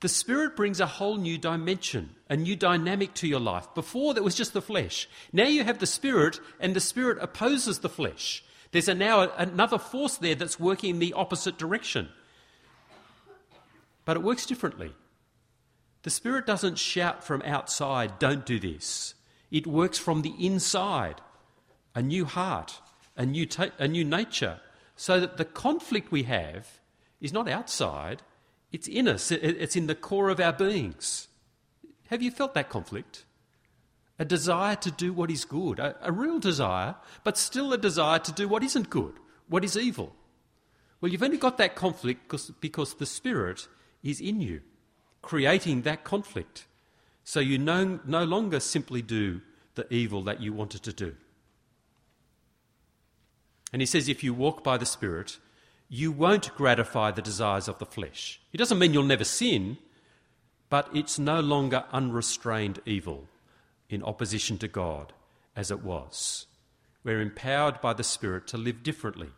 the 0.00 0.08
Spirit 0.08 0.56
brings 0.56 0.78
a 0.78 0.86
whole 0.86 1.16
new 1.16 1.38
dimension, 1.38 2.10
a 2.28 2.36
new 2.36 2.54
dynamic 2.54 3.14
to 3.14 3.26
your 3.26 3.40
life. 3.40 3.66
Before, 3.74 4.12
there 4.12 4.22
was 4.22 4.34
just 4.34 4.52
the 4.52 4.62
flesh. 4.62 5.08
Now 5.32 5.46
you 5.46 5.64
have 5.64 5.78
the 5.78 5.86
Spirit, 5.86 6.38
and 6.60 6.74
the 6.74 6.80
Spirit 6.80 7.18
opposes 7.20 7.78
the 7.78 7.88
flesh. 7.88 8.44
There's 8.72 8.88
a 8.88 8.94
now 8.94 9.30
another 9.36 9.78
force 9.78 10.18
there 10.18 10.34
that's 10.34 10.60
working 10.60 10.90
in 10.90 10.98
the 10.98 11.14
opposite 11.14 11.56
direction. 11.56 12.08
But 14.04 14.16
it 14.16 14.22
works 14.22 14.44
differently. 14.44 14.92
The 16.02 16.10
Spirit 16.10 16.46
doesn't 16.46 16.78
shout 16.78 17.24
from 17.24 17.42
outside, 17.42 18.18
don't 18.18 18.44
do 18.44 18.60
this. 18.60 19.14
It 19.56 19.66
works 19.66 19.96
from 19.96 20.20
the 20.20 20.34
inside, 20.38 21.22
a 21.94 22.02
new 22.02 22.26
heart, 22.26 22.82
a 23.16 23.24
new, 23.24 23.46
ta- 23.46 23.70
a 23.78 23.88
new 23.88 24.04
nature, 24.04 24.60
so 24.96 25.18
that 25.18 25.38
the 25.38 25.46
conflict 25.46 26.12
we 26.12 26.24
have 26.24 26.80
is 27.22 27.32
not 27.32 27.48
outside, 27.48 28.20
it's 28.70 28.86
in 28.86 29.08
us, 29.08 29.30
it's 29.30 29.74
in 29.74 29.86
the 29.86 29.94
core 29.94 30.28
of 30.28 30.40
our 30.40 30.52
beings. 30.52 31.28
Have 32.08 32.20
you 32.20 32.30
felt 32.30 32.52
that 32.52 32.68
conflict? 32.68 33.24
A 34.18 34.26
desire 34.26 34.76
to 34.76 34.90
do 34.90 35.14
what 35.14 35.30
is 35.30 35.46
good, 35.46 35.78
a, 35.78 35.96
a, 36.02 36.12
real 36.12 36.38
desire, 36.38 36.96
but 37.24 37.38
still 37.38 37.72
a 37.72 37.78
desire 37.78 38.18
to 38.18 38.32
do 38.32 38.48
what 38.48 38.62
isn't 38.62 38.90
good, 38.90 39.14
what 39.48 39.64
is 39.64 39.74
evil. 39.74 40.14
Well, 41.00 41.10
you've 41.10 41.22
only 41.22 41.38
got 41.38 41.56
that 41.56 41.76
conflict 41.76 42.24
because, 42.24 42.50
because 42.60 42.92
the 42.92 43.06
Spirit 43.06 43.68
is 44.02 44.20
in 44.20 44.42
you, 44.42 44.60
creating 45.22 45.80
that 45.82 46.04
conflict. 46.04 46.66
So 47.26 47.40
you 47.40 47.58
no, 47.58 47.98
no 48.06 48.22
longer 48.22 48.60
simply 48.60 49.02
do 49.02 49.40
the 49.74 49.92
evil 49.92 50.22
that 50.22 50.40
you 50.40 50.52
wanted 50.52 50.84
to 50.84 50.92
do. 50.92 51.16
And 53.72 53.82
he 53.82 53.86
says, 53.86 54.08
if 54.08 54.22
you 54.22 54.32
walk 54.32 54.62
by 54.62 54.78
the 54.78 54.86
Spirit, 54.86 55.38
you 55.88 56.12
won't 56.12 56.54
gratify 56.54 57.10
the 57.10 57.20
desires 57.20 57.66
of 57.66 57.80
the 57.80 57.84
flesh. 57.84 58.40
It 58.52 58.58
doesn't 58.58 58.78
mean 58.78 58.94
you'll 58.94 59.02
never 59.02 59.24
sin, 59.24 59.76
but 60.70 60.88
it's 60.94 61.18
no 61.18 61.40
longer 61.40 61.82
unrestrained 61.92 62.78
evil 62.86 63.24
in 63.90 64.04
opposition 64.04 64.56
to 64.58 64.68
God 64.68 65.12
as 65.56 65.72
it 65.72 65.82
was. 65.82 66.46
We're 67.02 67.20
empowered 67.20 67.80
by 67.80 67.94
the 67.94 68.04
Spirit 68.04 68.46
to 68.48 68.56
live 68.56 68.84
differently. 68.84 69.30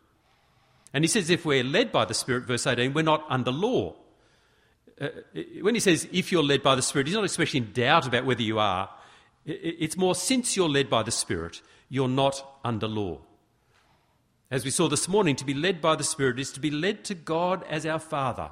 And 0.93 1.03
he 1.03 1.07
says, 1.07 1.31
if 1.31 1.43
we're 1.43 1.63
led 1.63 1.91
by 1.91 2.05
the 2.05 2.13
Spirit, 2.13 2.43
verse 2.43 2.67
18, 2.67 2.93
we're 2.93 3.01
not 3.01 3.25
under 3.29 3.51
law. 3.51 3.95
Uh, 4.99 5.09
when 5.61 5.75
he 5.75 5.79
says, 5.79 6.07
if 6.11 6.31
you're 6.31 6.43
led 6.43 6.61
by 6.61 6.75
the 6.75 6.81
Spirit, 6.81 7.07
he's 7.07 7.15
not 7.15 7.23
expressing 7.23 7.65
doubt 7.65 8.07
about 8.07 8.25
whether 8.25 8.41
you 8.41 8.59
are. 8.59 8.89
It's 9.45 9.97
more, 9.97 10.15
since 10.15 10.57
you're 10.57 10.69
led 10.69 10.89
by 10.89 11.03
the 11.03 11.11
Spirit, 11.11 11.61
you're 11.87 12.09
not 12.09 12.45
under 12.63 12.87
law. 12.87 13.19
As 14.51 14.65
we 14.65 14.71
saw 14.71 14.89
this 14.89 15.07
morning, 15.07 15.35
to 15.37 15.45
be 15.45 15.53
led 15.53 15.79
by 15.79 15.95
the 15.95 16.03
Spirit 16.03 16.39
is 16.39 16.51
to 16.51 16.59
be 16.59 16.71
led 16.71 17.03
to 17.05 17.15
God 17.15 17.63
as 17.69 17.85
our 17.85 17.99
Father 17.99 18.51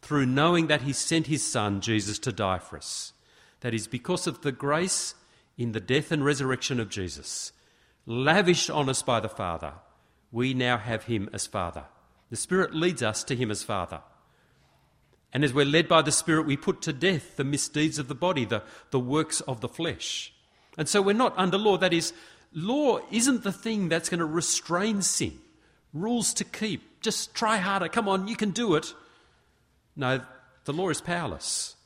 through 0.00 0.26
knowing 0.26 0.68
that 0.68 0.82
He 0.82 0.92
sent 0.92 1.26
His 1.26 1.44
Son, 1.44 1.80
Jesus, 1.80 2.18
to 2.20 2.32
die 2.32 2.58
for 2.58 2.76
us. 2.76 3.12
That 3.60 3.74
is 3.74 3.86
because 3.86 4.26
of 4.26 4.42
the 4.42 4.52
grace 4.52 5.14
in 5.58 5.72
the 5.72 5.80
death 5.80 6.12
and 6.12 6.24
resurrection 6.24 6.78
of 6.78 6.90
Jesus, 6.90 7.52
lavished 8.06 8.70
on 8.70 8.88
us 8.88 9.02
by 9.02 9.20
the 9.20 9.28
Father, 9.28 9.72
we 10.30 10.54
now 10.54 10.78
have 10.78 11.04
Him 11.04 11.28
as 11.32 11.46
Father. 11.46 11.84
The 12.30 12.36
Spirit 12.36 12.74
leads 12.74 13.02
us 13.02 13.24
to 13.24 13.36
Him 13.36 13.50
as 13.50 13.62
Father. 13.62 14.00
And 15.32 15.44
as 15.44 15.52
we're 15.52 15.66
led 15.66 15.88
by 15.88 16.02
the 16.02 16.12
Spirit, 16.12 16.46
we 16.46 16.56
put 16.56 16.82
to 16.82 16.92
death 16.92 17.36
the 17.36 17.44
misdeeds 17.44 17.98
of 17.98 18.08
the 18.08 18.14
body, 18.14 18.44
the, 18.44 18.62
the 18.90 19.00
works 19.00 19.40
of 19.42 19.60
the 19.60 19.68
flesh. 19.68 20.32
And 20.78 20.88
so 20.88 21.02
we're 21.02 21.14
not 21.14 21.34
under 21.36 21.58
law. 21.58 21.76
That 21.76 21.92
is, 21.92 22.12
law 22.52 23.00
isn't 23.10 23.42
the 23.42 23.52
thing 23.52 23.88
that's 23.88 24.08
going 24.08 24.20
to 24.20 24.24
restrain 24.24 25.02
sin. 25.02 25.38
Rules 25.92 26.32
to 26.34 26.44
keep. 26.44 27.00
Just 27.00 27.34
try 27.34 27.58
harder. 27.58 27.88
Come 27.88 28.08
on, 28.08 28.28
you 28.28 28.36
can 28.36 28.50
do 28.50 28.74
it. 28.76 28.94
No, 29.94 30.20
the 30.64 30.72
law 30.72 30.88
is 30.90 31.00
powerless. 31.00 31.76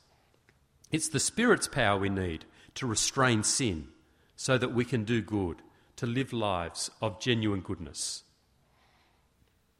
It's 0.91 1.09
the 1.09 1.19
Spirit's 1.19 1.67
power 1.67 1.99
we 1.99 2.09
need 2.09 2.45
to 2.75 2.87
restrain 2.87 3.43
sin 3.43 3.87
so 4.35 4.57
that 4.57 4.73
we 4.73 4.83
can 4.83 5.03
do 5.03 5.21
good, 5.21 5.57
to 5.97 6.05
live 6.05 6.33
lives 6.33 6.89
of 7.01 7.19
genuine 7.19 7.61
goodness. 7.61 8.23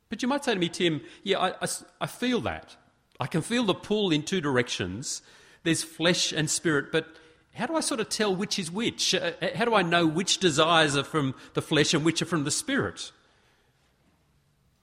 But 0.10 0.22
you 0.22 0.28
might 0.28 0.46
say 0.46 0.54
to 0.54 0.60
me, 0.60 0.70
Tim, 0.70 1.02
yeah, 1.24 1.40
I, 1.40 1.50
I, 1.62 1.68
I 2.02 2.08
feel 2.08 2.42
that. 2.42 2.76
I 3.22 3.28
can 3.28 3.44
feel 3.44 3.64
the 3.64 3.76
pull 3.76 4.10
in 4.10 4.24
two 4.24 4.42
directions. 4.42 5.22
There's 5.62 5.84
flesh 5.84 6.32
and 6.32 6.50
spirit, 6.50 6.92
but 6.92 7.06
how 7.54 7.68
do 7.68 7.76
I 7.76 7.82
sort 7.82 8.00
of 8.00 8.10
tell 8.10 8.36
which 8.36 8.58
is 8.58 8.72
which? 8.72 9.14
Uh, 9.14 9.34
uh, 9.40 9.50
how 9.54 9.66
do 9.66 9.76
I 9.76 9.84
know 9.84 10.08
which 10.08 10.40
desires 10.40 10.98
are 10.98 11.04
from 11.04 11.36
the 11.54 11.62
flesh 11.62 11.94
and 11.94 12.04
which 12.04 12.24
are 12.24 12.26
from 12.26 12.46
the 12.46 12.52
spirit? 12.52 13.12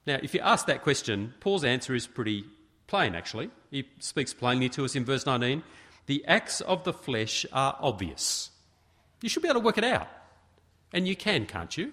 Now, 0.07 0.19
if 0.23 0.33
you 0.33 0.39
ask 0.39 0.67
that 0.67 0.83
question, 0.83 1.33
Paul's 1.41 1.65
answer 1.65 1.93
is 1.93 2.07
pretty 2.07 2.45
plain, 2.87 3.13
actually. 3.13 3.49
He 3.71 3.89
speaks 3.99 4.33
plainly 4.33 4.69
to 4.69 4.85
us 4.85 4.95
in 4.95 5.03
verse 5.03 5.25
19. 5.25 5.61
The 6.05 6.23
acts 6.25 6.61
of 6.61 6.85
the 6.85 6.93
flesh 6.93 7.45
are 7.51 7.77
obvious. 7.81 8.51
You 9.21 9.27
should 9.27 9.43
be 9.43 9.49
able 9.49 9.59
to 9.59 9.65
work 9.65 9.77
it 9.77 9.83
out. 9.83 10.07
And 10.93 11.09
you 11.09 11.17
can, 11.17 11.45
can't 11.45 11.77
you? 11.77 11.91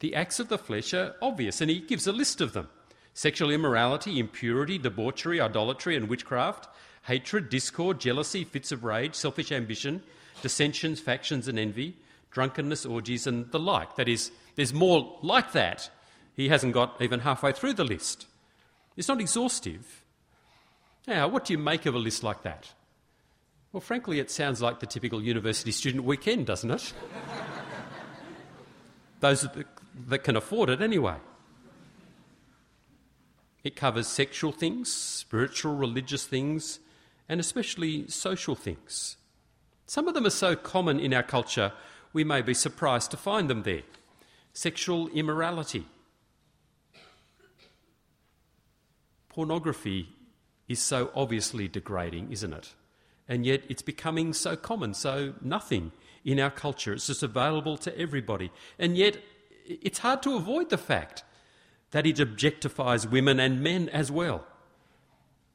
The 0.00 0.16
acts 0.16 0.40
of 0.40 0.48
the 0.48 0.58
flesh 0.58 0.92
are 0.94 1.14
obvious, 1.22 1.60
and 1.60 1.70
he 1.70 1.78
gives 1.78 2.08
a 2.08 2.12
list 2.12 2.40
of 2.40 2.54
them 2.54 2.68
sexual 3.14 3.50
immorality, 3.50 4.18
impurity, 4.18 4.76
debauchery, 4.76 5.40
idolatry, 5.40 5.96
and 5.96 6.08
witchcraft, 6.08 6.68
hatred, 7.04 7.48
discord, 7.48 8.00
jealousy, 8.00 8.44
fits 8.44 8.72
of 8.72 8.84
rage, 8.84 9.14
selfish 9.14 9.52
ambition, 9.52 10.02
dissensions, 10.42 11.00
factions, 11.00 11.48
and 11.48 11.58
envy, 11.58 11.96
drunkenness, 12.30 12.84
orgies, 12.84 13.26
and 13.26 13.50
the 13.52 13.58
like. 13.58 13.96
That 13.96 14.08
is, 14.08 14.32
there's 14.56 14.74
more 14.74 15.16
like 15.22 15.52
that. 15.52 15.88
He 16.34 16.48
hasn't 16.48 16.74
got 16.74 17.00
even 17.00 17.20
halfway 17.20 17.52
through 17.52 17.74
the 17.74 17.84
list. 17.84 18.26
It's 18.96 19.08
not 19.08 19.20
exhaustive. 19.20 20.02
Now, 21.06 21.28
what 21.28 21.44
do 21.44 21.52
you 21.52 21.58
make 21.58 21.86
of 21.86 21.94
a 21.94 21.98
list 21.98 22.22
like 22.22 22.42
that? 22.42 22.72
Well, 23.72 23.80
frankly, 23.80 24.18
it 24.18 24.30
sounds 24.30 24.62
like 24.62 24.80
the 24.80 24.86
typical 24.86 25.22
university 25.22 25.72
student 25.72 26.04
weekend, 26.04 26.46
doesn't 26.46 26.70
it? 26.70 26.92
Those 29.20 29.46
that 30.08 30.18
can 30.24 30.36
afford 30.36 30.70
it, 30.70 30.80
anyway. 30.80 31.16
It 33.64 33.74
covers 33.74 34.06
sexual 34.06 34.52
things, 34.52 34.92
spiritual, 34.92 35.74
religious 35.74 36.26
things, 36.26 36.80
and 37.28 37.40
especially 37.40 38.06
social 38.08 38.54
things. 38.54 39.16
Some 39.86 40.06
of 40.06 40.14
them 40.14 40.26
are 40.26 40.30
so 40.30 40.54
common 40.54 41.00
in 41.00 41.14
our 41.14 41.22
culture, 41.22 41.72
we 42.12 42.24
may 42.24 42.42
be 42.42 42.54
surprised 42.54 43.10
to 43.10 43.16
find 43.16 43.50
them 43.50 43.64
there. 43.64 43.82
Sexual 44.52 45.08
immorality. 45.08 45.86
Pornography 49.28 50.10
is 50.68 50.80
so 50.80 51.10
obviously 51.14 51.66
degrading, 51.66 52.30
isn't 52.30 52.52
it? 52.52 52.74
And 53.28 53.44
yet 53.44 53.62
it's 53.68 53.82
becoming 53.82 54.32
so 54.32 54.54
common, 54.54 54.94
so 54.94 55.34
nothing 55.40 55.90
in 56.24 56.38
our 56.38 56.50
culture. 56.50 56.92
It's 56.92 57.08
just 57.08 57.22
available 57.22 57.76
to 57.78 57.98
everybody. 57.98 58.52
And 58.78 58.96
yet 58.96 59.18
it's 59.66 59.98
hard 59.98 60.22
to 60.22 60.36
avoid 60.36 60.70
the 60.70 60.78
fact 60.78 61.24
that 61.94 62.06
it 62.06 62.16
objectifies 62.16 63.08
women 63.08 63.38
and 63.38 63.62
men 63.62 63.88
as 63.90 64.10
well 64.10 64.44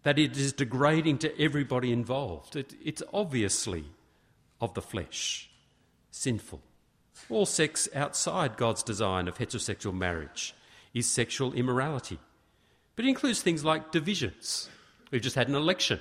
that 0.03 0.17
it 0.17 0.37
is 0.37 0.53
degrading 0.53 1.17
to 1.17 1.37
everybody 1.37 1.91
involved. 1.91 2.55
It, 2.55 2.73
it's 2.81 3.03
obviously 3.13 3.83
of 4.61 4.73
the 4.73 4.81
flesh, 4.81 5.49
sinful. 6.11 6.61
All 7.29 7.45
sex 7.45 7.89
outside 7.93 8.55
God's 8.55 8.83
design 8.83 9.27
of 9.27 9.37
heterosexual 9.37 9.93
marriage 9.93 10.55
is 10.93 11.11
sexual 11.11 11.51
immorality. 11.51 12.17
But 12.95 13.03
it 13.03 13.09
includes 13.09 13.41
things 13.41 13.65
like 13.65 13.91
divisions. 13.91 14.69
We've 15.11 15.21
just 15.21 15.35
had 15.35 15.49
an 15.49 15.55
election. 15.55 15.99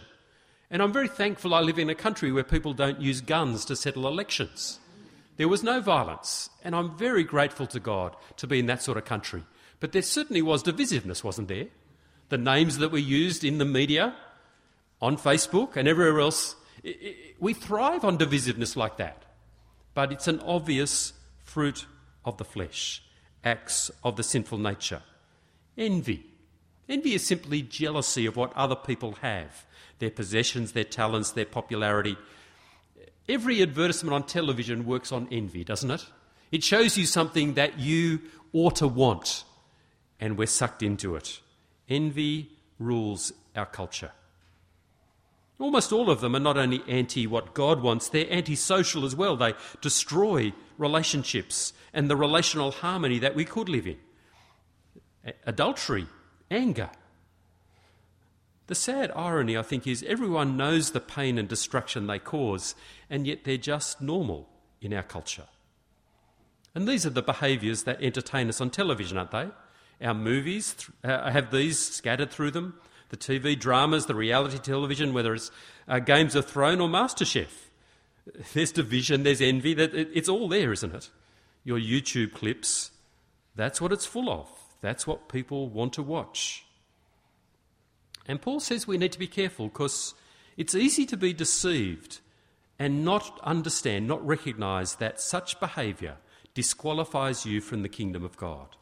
And 0.70 0.80
I'm 0.80 0.92
very 0.92 1.08
thankful 1.08 1.52
I 1.52 1.62
live 1.62 1.80
in 1.80 1.90
a 1.90 1.96
country 1.96 2.30
where 2.30 2.44
people 2.44 2.74
don't 2.74 3.00
use 3.00 3.20
guns 3.20 3.64
to 3.64 3.74
settle 3.74 4.06
elections. 4.06 4.78
There 5.36 5.48
was 5.48 5.64
no 5.64 5.80
violence, 5.80 6.48
and 6.62 6.76
I'm 6.76 6.96
very 6.96 7.24
grateful 7.24 7.66
to 7.66 7.80
God 7.80 8.14
to 8.36 8.46
be 8.46 8.60
in 8.60 8.66
that 8.66 8.84
sort 8.84 8.98
of 8.98 9.04
country. 9.04 9.42
But 9.80 9.92
there 9.92 10.02
certainly 10.02 10.42
was 10.42 10.62
divisiveness, 10.62 11.22
wasn't 11.22 11.48
there? 11.48 11.66
the 12.28 12.38
names 12.38 12.78
that 12.78 12.92
were 12.92 12.98
used 12.98 13.44
in 13.44 13.58
the 13.58 13.64
media, 13.64 14.14
on 15.00 15.16
Facebook, 15.16 15.76
and 15.76 15.88
everywhere 15.88 16.20
else. 16.20 16.56
We 17.38 17.54
thrive 17.54 18.04
on 18.04 18.18
divisiveness 18.18 18.76
like 18.76 18.96
that. 18.98 19.24
But 19.94 20.12
it's 20.12 20.28
an 20.28 20.40
obvious 20.40 21.12
fruit 21.42 21.86
of 22.24 22.36
the 22.36 22.44
flesh, 22.44 23.02
acts 23.44 23.90
of 24.04 24.16
the 24.16 24.22
sinful 24.22 24.58
nature. 24.58 25.02
Envy. 25.76 26.24
Envy 26.88 27.14
is 27.14 27.26
simply 27.26 27.62
jealousy 27.62 28.26
of 28.26 28.36
what 28.36 28.52
other 28.54 28.76
people 28.76 29.12
have 29.22 29.64
their 29.98 30.10
possessions, 30.10 30.72
their 30.72 30.84
talents, 30.84 31.32
their 31.32 31.44
popularity. 31.44 32.16
Every 33.28 33.60
advertisement 33.62 34.14
on 34.14 34.22
television 34.22 34.86
works 34.86 35.10
on 35.10 35.26
envy, 35.32 35.64
doesn't 35.64 35.90
it? 35.90 36.06
It 36.52 36.62
shows 36.62 36.96
you 36.96 37.04
something 37.04 37.54
that 37.54 37.80
you 37.80 38.20
ought 38.52 38.76
to 38.76 38.86
want, 38.86 39.42
and 40.20 40.36
we're 40.36 40.46
sucked 40.46 40.82
into 40.82 41.16
it. 41.16 41.40
Envy 41.88 42.50
rules 42.78 43.32
our 43.56 43.66
culture. 43.66 44.12
Almost 45.58 45.92
all 45.92 46.10
of 46.10 46.20
them 46.20 46.36
are 46.36 46.40
not 46.40 46.56
only 46.56 46.82
anti 46.86 47.26
what 47.26 47.54
God 47.54 47.82
wants, 47.82 48.08
they're 48.08 48.30
anti-social 48.30 49.04
as 49.04 49.16
well. 49.16 49.36
They 49.36 49.54
destroy 49.80 50.52
relationships 50.76 51.72
and 51.92 52.08
the 52.08 52.16
relational 52.16 52.70
harmony 52.70 53.18
that 53.18 53.34
we 53.34 53.44
could 53.44 53.68
live 53.68 53.86
in. 53.86 53.96
Adultery, 55.44 56.06
anger. 56.50 56.90
The 58.68 58.74
sad 58.74 59.10
irony, 59.16 59.56
I 59.56 59.62
think, 59.62 59.86
is 59.86 60.04
everyone 60.06 60.56
knows 60.56 60.90
the 60.90 61.00
pain 61.00 61.38
and 61.38 61.48
destruction 61.48 62.06
they 62.06 62.18
cause, 62.18 62.74
and 63.10 63.26
yet 63.26 63.44
they're 63.44 63.56
just 63.56 64.00
normal 64.00 64.48
in 64.80 64.92
our 64.92 65.02
culture. 65.02 65.46
And 66.74 66.86
these 66.86 67.04
are 67.04 67.10
the 67.10 67.22
behaviours 67.22 67.82
that 67.84 68.00
entertain 68.02 68.48
us 68.48 68.60
on 68.60 68.70
television, 68.70 69.18
aren't 69.18 69.32
they? 69.32 69.48
Our 70.00 70.14
movies 70.14 70.76
uh, 71.02 71.30
have 71.30 71.50
these 71.50 71.78
scattered 71.78 72.30
through 72.30 72.52
them 72.52 72.74
the 73.10 73.16
TV 73.16 73.58
dramas, 73.58 74.06
the 74.06 74.14
reality 74.14 74.58
television, 74.58 75.14
whether 75.14 75.34
it's 75.34 75.50
uh, 75.86 75.98
Games 75.98 76.34
of 76.34 76.46
Thrones 76.46 76.80
or 76.80 76.88
MasterChef. 76.88 77.48
There's 78.52 78.72
division, 78.72 79.22
there's 79.22 79.40
envy, 79.40 79.72
it's 79.72 80.28
all 80.28 80.48
there, 80.48 80.70
isn't 80.70 80.94
it? 80.94 81.08
Your 81.64 81.78
YouTube 81.78 82.34
clips, 82.34 82.90
that's 83.56 83.80
what 83.80 83.90
it's 83.90 84.04
full 84.04 84.28
of. 84.30 84.50
That's 84.82 85.06
what 85.06 85.30
people 85.30 85.70
want 85.70 85.94
to 85.94 86.02
watch. 86.02 86.66
And 88.26 88.42
Paul 88.42 88.60
says 88.60 88.86
we 88.86 88.98
need 88.98 89.12
to 89.12 89.18
be 89.18 89.26
careful 89.26 89.68
because 89.68 90.12
it's 90.58 90.74
easy 90.74 91.06
to 91.06 91.16
be 91.16 91.32
deceived 91.32 92.20
and 92.78 93.02
not 93.04 93.40
understand, 93.42 94.06
not 94.06 94.24
recognise 94.26 94.96
that 94.96 95.22
such 95.22 95.58
behaviour 95.58 96.16
disqualifies 96.52 97.46
you 97.46 97.62
from 97.62 97.82
the 97.82 97.88
kingdom 97.88 98.24
of 98.24 98.36
God. 98.36 98.76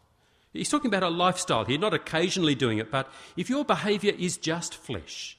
He's 0.56 0.70
talking 0.70 0.88
about 0.88 1.02
a 1.02 1.08
lifestyle 1.08 1.64
here, 1.64 1.78
not 1.78 1.94
occasionally 1.94 2.54
doing 2.54 2.78
it, 2.78 2.90
but 2.90 3.10
if 3.36 3.50
your 3.50 3.64
behaviour 3.64 4.12
is 4.18 4.36
just 4.36 4.74
flesh, 4.74 5.36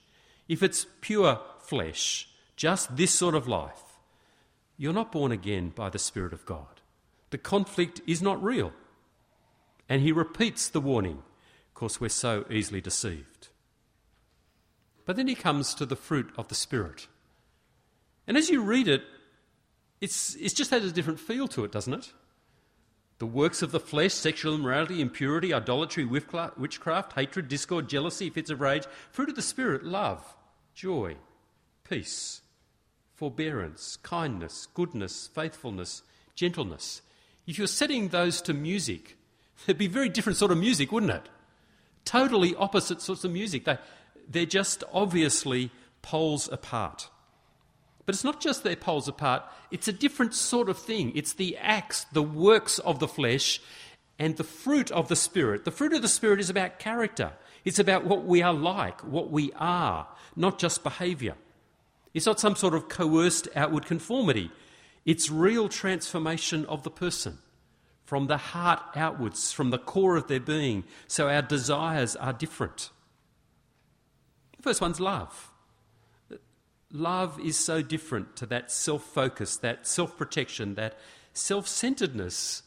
if 0.47 0.63
it's 0.63 0.85
pure 1.01 1.39
flesh, 1.59 2.29
just 2.55 2.95
this 2.95 3.11
sort 3.11 3.35
of 3.35 3.47
life, 3.47 3.99
you're 4.77 4.93
not 4.93 5.11
born 5.11 5.31
again 5.31 5.69
by 5.69 5.89
the 5.89 5.99
Spirit 5.99 6.33
of 6.33 6.45
God. 6.45 6.81
The 7.29 7.37
conflict 7.37 8.01
is 8.07 8.21
not 8.21 8.41
real. 8.43 8.73
And 9.89 10.01
he 10.01 10.11
repeats 10.11 10.69
the 10.69 10.81
warning, 10.81 11.23
because 11.73 11.99
we're 11.99 12.09
so 12.09 12.45
easily 12.49 12.81
deceived. 12.81 13.49
But 15.05 15.15
then 15.15 15.27
he 15.27 15.35
comes 15.35 15.73
to 15.75 15.85
the 15.85 15.95
fruit 15.95 16.31
of 16.37 16.47
the 16.47 16.55
Spirit. 16.55 17.07
And 18.27 18.35
as 18.35 18.49
you 18.49 18.61
read 18.61 18.87
it, 18.87 19.03
it's, 20.01 20.35
it's 20.35 20.53
just 20.53 20.71
has 20.71 20.83
a 20.83 20.91
different 20.91 21.19
feel 21.19 21.47
to 21.49 21.63
it, 21.63 21.71
doesn't 21.71 21.93
it? 21.93 22.11
The 23.19 23.25
works 23.25 23.61
of 23.61 23.71
the 23.71 23.79
flesh, 23.79 24.13
sexual 24.13 24.55
immorality, 24.55 25.01
impurity, 25.01 25.53
idolatry, 25.53 26.05
witchcraft, 26.05 27.13
hatred, 27.13 27.47
discord, 27.47 27.89
jealousy, 27.89 28.29
fits 28.29 28.51
of 28.51 28.61
rage. 28.61 28.85
Fruit 29.11 29.29
of 29.29 29.35
the 29.35 29.41
Spirit, 29.41 29.83
love, 29.83 30.35
joy, 30.75 31.15
peace, 31.83 32.41
forbearance, 33.15 33.97
kindness, 34.03 34.67
goodness, 34.73 35.27
faithfulness, 35.33 36.03
gentleness. 36.35 37.01
If 37.47 37.57
you're 37.57 37.65
setting 37.65 38.09
those 38.09 38.41
to 38.43 38.53
music, 38.53 39.17
it'd 39.67 39.79
be 39.79 39.87
very 39.87 40.09
different 40.09 40.37
sort 40.37 40.51
of 40.51 40.59
music, 40.59 40.91
wouldn't 40.91 41.11
it? 41.11 41.27
Totally 42.05 42.55
opposite 42.55 43.01
sorts 43.01 43.23
of 43.23 43.31
music. 43.31 43.65
They, 43.65 43.77
they're 44.29 44.45
just 44.45 44.83
obviously 44.93 45.71
poles 46.03 46.47
apart. 46.51 47.09
But 48.07 48.15
it's 48.15 48.23
not 48.23 48.39
just 48.39 48.63
they're 48.63 48.77
poles 48.77 49.09
apart, 49.09 49.43
it's 49.69 49.89
a 49.89 49.93
different 49.93 50.33
sort 50.33 50.69
of 50.69 50.79
thing. 50.79 51.11
It's 51.13 51.33
the 51.33 51.57
acts, 51.57 52.05
the 52.13 52.23
works 52.23 52.79
of 52.79 52.99
the 52.99 53.07
flesh, 53.07 53.61
and 54.17 54.37
the 54.37 54.45
fruit 54.45 54.89
of 54.91 55.09
the 55.09 55.15
Spirit. 55.17 55.65
The 55.65 55.71
fruit 55.71 55.91
of 55.91 56.01
the 56.01 56.07
Spirit 56.07 56.39
is 56.39 56.49
about 56.49 56.79
character, 56.79 57.33
it's 57.65 57.79
about 57.79 58.05
what 58.05 58.23
we 58.23 58.41
are 58.41 58.53
like, 58.53 59.01
what 59.01 59.29
we 59.29 59.51
are, 59.57 60.07
not 60.37 60.57
just 60.57 60.83
behaviour. 60.83 61.35
It's 62.13 62.25
not 62.25 62.39
some 62.39 62.55
sort 62.55 62.73
of 62.73 62.87
coerced 62.87 63.49
outward 63.57 63.85
conformity, 63.85 64.51
it's 65.05 65.29
real 65.29 65.67
transformation 65.67 66.65
of 66.67 66.83
the 66.83 66.89
person 66.89 67.39
from 68.05 68.27
the 68.27 68.37
heart 68.37 68.79
outwards, 68.95 69.51
from 69.51 69.69
the 69.69 69.77
core 69.77 70.15
of 70.15 70.29
their 70.29 70.39
being. 70.39 70.85
So 71.09 71.27
our 71.27 71.41
desires 71.41 72.15
are 72.15 72.31
different. 72.31 72.89
The 74.55 74.63
first 74.63 74.79
one's 74.79 75.01
love. 75.01 75.51
Love 76.91 77.39
is 77.39 77.57
so 77.57 77.81
different 77.81 78.35
to 78.37 78.45
that 78.47 78.71
self 78.71 79.03
focus, 79.03 79.57
that 79.57 79.87
self 79.87 80.17
protection, 80.17 80.75
that 80.75 80.97
self 81.33 81.67
centeredness. 81.67 82.63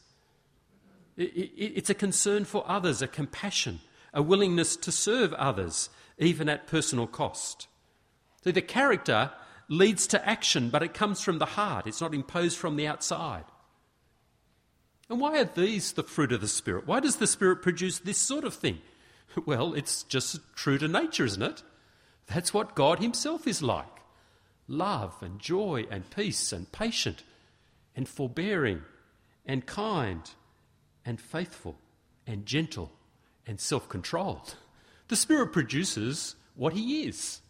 It's 1.17 1.89
a 1.89 1.95
concern 1.95 2.45
for 2.45 2.63
others, 2.67 3.01
a 3.01 3.07
compassion, 3.07 3.81
a 4.13 4.21
willingness 4.21 4.75
to 4.77 4.91
serve 4.91 5.33
others, 5.33 5.89
even 6.17 6.49
at 6.49 6.67
personal 6.67 7.05
cost. 7.05 7.67
So 8.43 8.51
the 8.51 8.61
character 8.61 9.31
leads 9.67 10.07
to 10.07 10.27
action, 10.27 10.69
but 10.69 10.81
it 10.81 10.93
comes 10.93 11.21
from 11.21 11.37
the 11.37 11.45
heart, 11.45 11.85
it's 11.85 12.01
not 12.01 12.15
imposed 12.15 12.57
from 12.57 12.75
the 12.75 12.87
outside. 12.87 13.43
And 15.09 15.19
why 15.19 15.39
are 15.39 15.45
these 15.45 15.93
the 15.93 16.03
fruit 16.03 16.31
of 16.31 16.41
the 16.41 16.47
Spirit? 16.47 16.87
Why 16.87 17.01
does 17.01 17.17
the 17.17 17.27
Spirit 17.27 17.61
produce 17.61 17.99
this 17.99 18.17
sort 18.17 18.43
of 18.43 18.53
thing? 18.53 18.79
Well, 19.45 19.73
it's 19.75 20.03
just 20.03 20.41
true 20.55 20.77
to 20.77 20.89
nature, 20.89 21.23
isn't 21.23 21.41
it? 21.41 21.63
That's 22.27 22.53
what 22.53 22.75
God 22.75 22.99
Himself 22.99 23.47
is 23.47 23.61
like 23.61 24.00
love 24.71 25.15
and 25.21 25.39
joy 25.39 25.85
and 25.91 26.09
peace 26.09 26.51
and 26.51 26.71
patient 26.71 27.23
and 27.95 28.07
forbearing 28.07 28.81
and 29.45 29.65
kind 29.65 30.31
and 31.05 31.19
faithful 31.19 31.77
and 32.25 32.45
gentle 32.45 32.91
and 33.45 33.59
self 33.59 33.89
controlled. 33.89 34.55
The 35.09 35.15
Spirit 35.15 35.51
produces 35.51 36.35
what 36.55 36.73
He 36.73 37.03
is. 37.03 37.41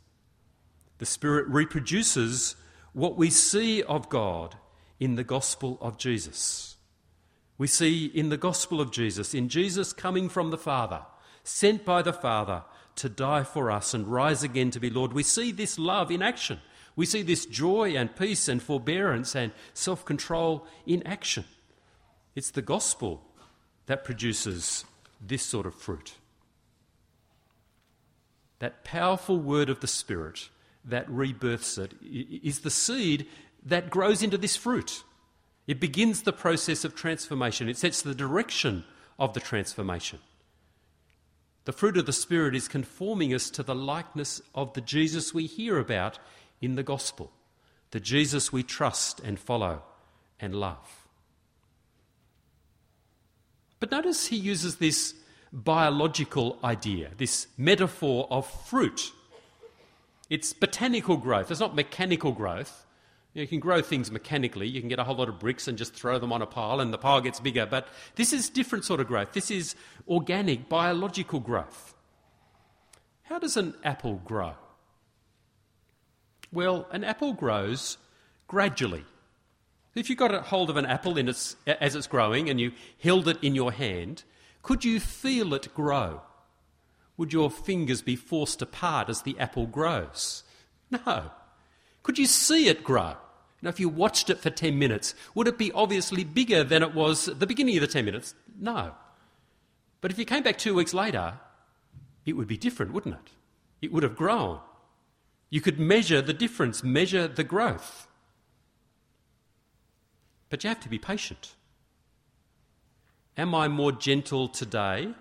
The 0.97 1.05
Spirit 1.05 1.47
reproduces 1.47 2.55
what 2.93 3.17
we 3.17 3.29
see 3.29 3.83
of 3.83 4.09
God 4.09 4.55
in 4.99 5.15
the 5.15 5.23
gospel 5.23 5.77
of 5.81 5.97
Jesus. 5.97 6.75
We 7.57 7.67
see 7.67 8.05
in 8.05 8.29
the 8.29 8.37
gospel 8.37 8.81
of 8.81 8.91
Jesus, 8.91 9.33
in 9.33 9.47
Jesus 9.47 9.93
coming 9.93 10.29
from 10.29 10.49
the 10.49 10.57
Father, 10.57 11.01
sent 11.43 11.85
by 11.85 12.01
the 12.01 12.13
Father 12.13 12.63
to 12.95 13.09
die 13.09 13.43
for 13.43 13.71
us 13.71 13.93
and 13.93 14.07
rise 14.07 14.43
again 14.43 14.71
to 14.71 14.79
be 14.79 14.89
Lord, 14.89 15.13
we 15.13 15.23
see 15.23 15.51
this 15.51 15.77
love 15.79 16.11
in 16.11 16.21
action. 16.21 16.59
We 16.95 17.05
see 17.05 17.21
this 17.21 17.45
joy 17.45 17.95
and 17.95 18.15
peace 18.15 18.47
and 18.47 18.61
forbearance 18.61 19.35
and 19.35 19.51
self 19.73 20.05
control 20.05 20.65
in 20.85 21.05
action. 21.07 21.45
It's 22.35 22.51
the 22.51 22.61
gospel 22.61 23.21
that 23.85 24.03
produces 24.03 24.85
this 25.19 25.43
sort 25.43 25.65
of 25.65 25.75
fruit. 25.75 26.15
That 28.59 28.83
powerful 28.83 29.37
word 29.37 29.69
of 29.69 29.79
the 29.79 29.87
Spirit 29.87 30.49
that 30.83 31.09
rebirths 31.09 31.77
it 31.77 31.93
is 32.01 32.59
the 32.59 32.69
seed 32.69 33.27
that 33.63 33.89
grows 33.89 34.23
into 34.23 34.37
this 34.37 34.55
fruit. 34.55 35.03
It 35.67 35.79
begins 35.79 36.23
the 36.23 36.33
process 36.33 36.83
of 36.83 36.95
transformation, 36.95 37.69
it 37.69 37.77
sets 37.77 38.01
the 38.01 38.15
direction 38.15 38.83
of 39.19 39.33
the 39.33 39.39
transformation. 39.39 40.19
The 41.65 41.71
fruit 41.71 41.97
of 41.97 42.07
the 42.07 42.13
Spirit 42.13 42.55
is 42.55 42.67
conforming 42.67 43.33
us 43.33 43.51
to 43.51 43.61
the 43.61 43.75
likeness 43.75 44.41
of 44.55 44.73
the 44.73 44.81
Jesus 44.81 45.33
we 45.33 45.45
hear 45.45 45.77
about 45.77 46.17
in 46.61 46.75
the 46.75 46.83
gospel, 46.83 47.31
the 47.91 47.99
Jesus 47.99 48.53
we 48.53 48.63
trust 48.63 49.19
and 49.19 49.39
follow 49.39 49.83
and 50.39 50.55
love. 50.55 51.07
But 53.79 53.91
notice 53.91 54.27
he 54.27 54.37
uses 54.37 54.75
this 54.75 55.15
biological 55.51 56.59
idea, 56.63 57.11
this 57.17 57.47
metaphor 57.57 58.27
of 58.29 58.47
fruit. 58.47 59.11
It's 60.29 60.53
botanical 60.53 61.17
growth, 61.17 61.51
it's 61.51 61.59
not 61.59 61.75
mechanical 61.75 62.31
growth. 62.31 62.85
You 63.33 63.47
can 63.47 63.59
grow 63.59 63.81
things 63.81 64.11
mechanically. 64.11 64.67
You 64.67 64.81
can 64.81 64.89
get 64.89 64.99
a 64.99 65.05
whole 65.05 65.15
lot 65.15 65.29
of 65.29 65.39
bricks 65.39 65.67
and 65.67 65.77
just 65.77 65.93
throw 65.93 66.19
them 66.19 66.33
on 66.33 66.41
a 66.41 66.45
pile, 66.45 66.81
and 66.81 66.93
the 66.93 66.97
pile 66.97 67.21
gets 67.21 67.39
bigger. 67.39 67.65
But 67.65 67.87
this 68.15 68.33
is 68.33 68.49
different 68.49 68.83
sort 68.83 68.99
of 68.99 69.07
growth. 69.07 69.31
This 69.31 69.49
is 69.49 69.73
organic, 70.05 70.67
biological 70.67 71.39
growth. 71.39 71.95
How 73.23 73.39
does 73.39 73.55
an 73.55 73.75
apple 73.85 74.15
grow? 74.25 74.55
Well, 76.51 76.87
an 76.91 77.03
apple 77.03 77.33
grows 77.33 77.97
gradually. 78.47 79.05
If 79.95 80.09
you 80.09 80.15
got 80.15 80.33
a 80.33 80.41
hold 80.41 80.69
of 80.69 80.77
an 80.77 80.85
apple 80.85 81.17
its, 81.17 81.55
as 81.65 81.95
it's 81.95 82.07
growing 82.07 82.49
and 82.49 82.59
you 82.59 82.71
held 83.01 83.27
it 83.27 83.37
in 83.41 83.55
your 83.55 83.71
hand, 83.71 84.23
could 84.61 84.85
you 84.85 84.99
feel 84.99 85.53
it 85.53 85.73
grow? 85.73 86.21
Would 87.17 87.33
your 87.33 87.49
fingers 87.49 88.01
be 88.01 88.15
forced 88.15 88.61
apart 88.61 89.09
as 89.09 89.21
the 89.21 89.37
apple 89.39 89.67
grows? 89.67 90.43
No. 90.89 91.31
Could 92.03 92.17
you 92.17 92.25
see 92.25 92.67
it 92.67 92.83
grow? 92.83 93.15
Now, 93.61 93.69
if 93.69 93.79
you 93.79 93.89
watched 93.89 94.29
it 94.29 94.39
for 94.39 94.49
10 94.49 94.79
minutes, 94.79 95.13
would 95.35 95.47
it 95.47 95.57
be 95.57 95.71
obviously 95.73 96.23
bigger 96.23 96.63
than 96.63 96.81
it 96.81 96.95
was 96.95 97.27
at 97.27 97.39
the 97.39 97.45
beginning 97.45 97.77
of 97.77 97.81
the 97.81 97.87
10 97.87 98.05
minutes? 98.05 98.33
No. 98.59 98.93
But 99.99 100.11
if 100.11 100.17
you 100.17 100.25
came 100.25 100.41
back 100.41 100.57
two 100.57 100.73
weeks 100.73 100.93
later, 100.93 101.39
it 102.25 102.33
would 102.33 102.47
be 102.47 102.57
different, 102.57 102.91
wouldn't 102.91 103.15
it? 103.15 103.31
It 103.81 103.91
would 103.91 104.03
have 104.03 104.15
grown. 104.15 104.59
You 105.51 105.61
could 105.61 105.79
measure 105.79 106.21
the 106.21 106.33
difference, 106.33 106.83
measure 106.83 107.27
the 107.27 107.43
growth. 107.43 108.07
But 110.49 110.63
you 110.63 110.69
have 110.69 110.79
to 110.79 110.89
be 110.89 110.97
patient. 110.97 111.55
Am 113.37 113.53
I 113.53 113.67
more 113.67 113.91
gentle 113.91 114.47
today? 114.47 115.13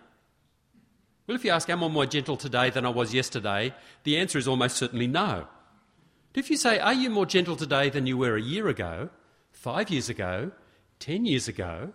Well, 1.27 1.37
if 1.37 1.45
you 1.45 1.51
ask, 1.51 1.69
Am 1.69 1.85
I 1.85 1.88
more 1.88 2.07
gentle 2.07 2.37
today 2.37 2.71
than 2.71 2.87
I 2.87 2.90
was 2.90 3.12
yesterday? 3.12 3.75
the 4.05 4.16
answer 4.16 4.38
is 4.38 4.49
almost 4.49 4.77
certainly 4.77 5.09
no. 5.09 5.47
But 6.33 6.40
if 6.40 6.51
you 6.51 6.57
say, 6.57 6.79
Are 6.79 6.95
you 6.95 7.11
more 7.11 7.27
gentle 7.27 7.57
today 7.57 7.90
than 7.90 8.07
you 8.07 8.16
were 8.16 8.37
a 8.37 8.43
year 8.43 8.69
ago, 8.69 9.11
five 9.51 9.90
years 9.90 10.09
ago, 10.09 10.53
ten 11.01 11.27
years 11.27 11.49
ago? 11.49 11.93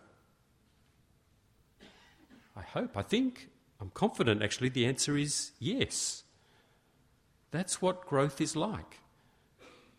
I 2.56 2.62
hope, 2.62 2.98
I 2.98 3.02
think, 3.02 3.50
I'm 3.80 3.92
confident 3.92 4.44
actually 4.44 4.70
the 4.70 4.86
answer 4.86 5.18
is 5.18 5.52
yes. 5.60 6.25
That's 7.56 7.82
what 7.82 8.06
growth 8.06 8.42
is 8.42 8.58
like 8.58 9.00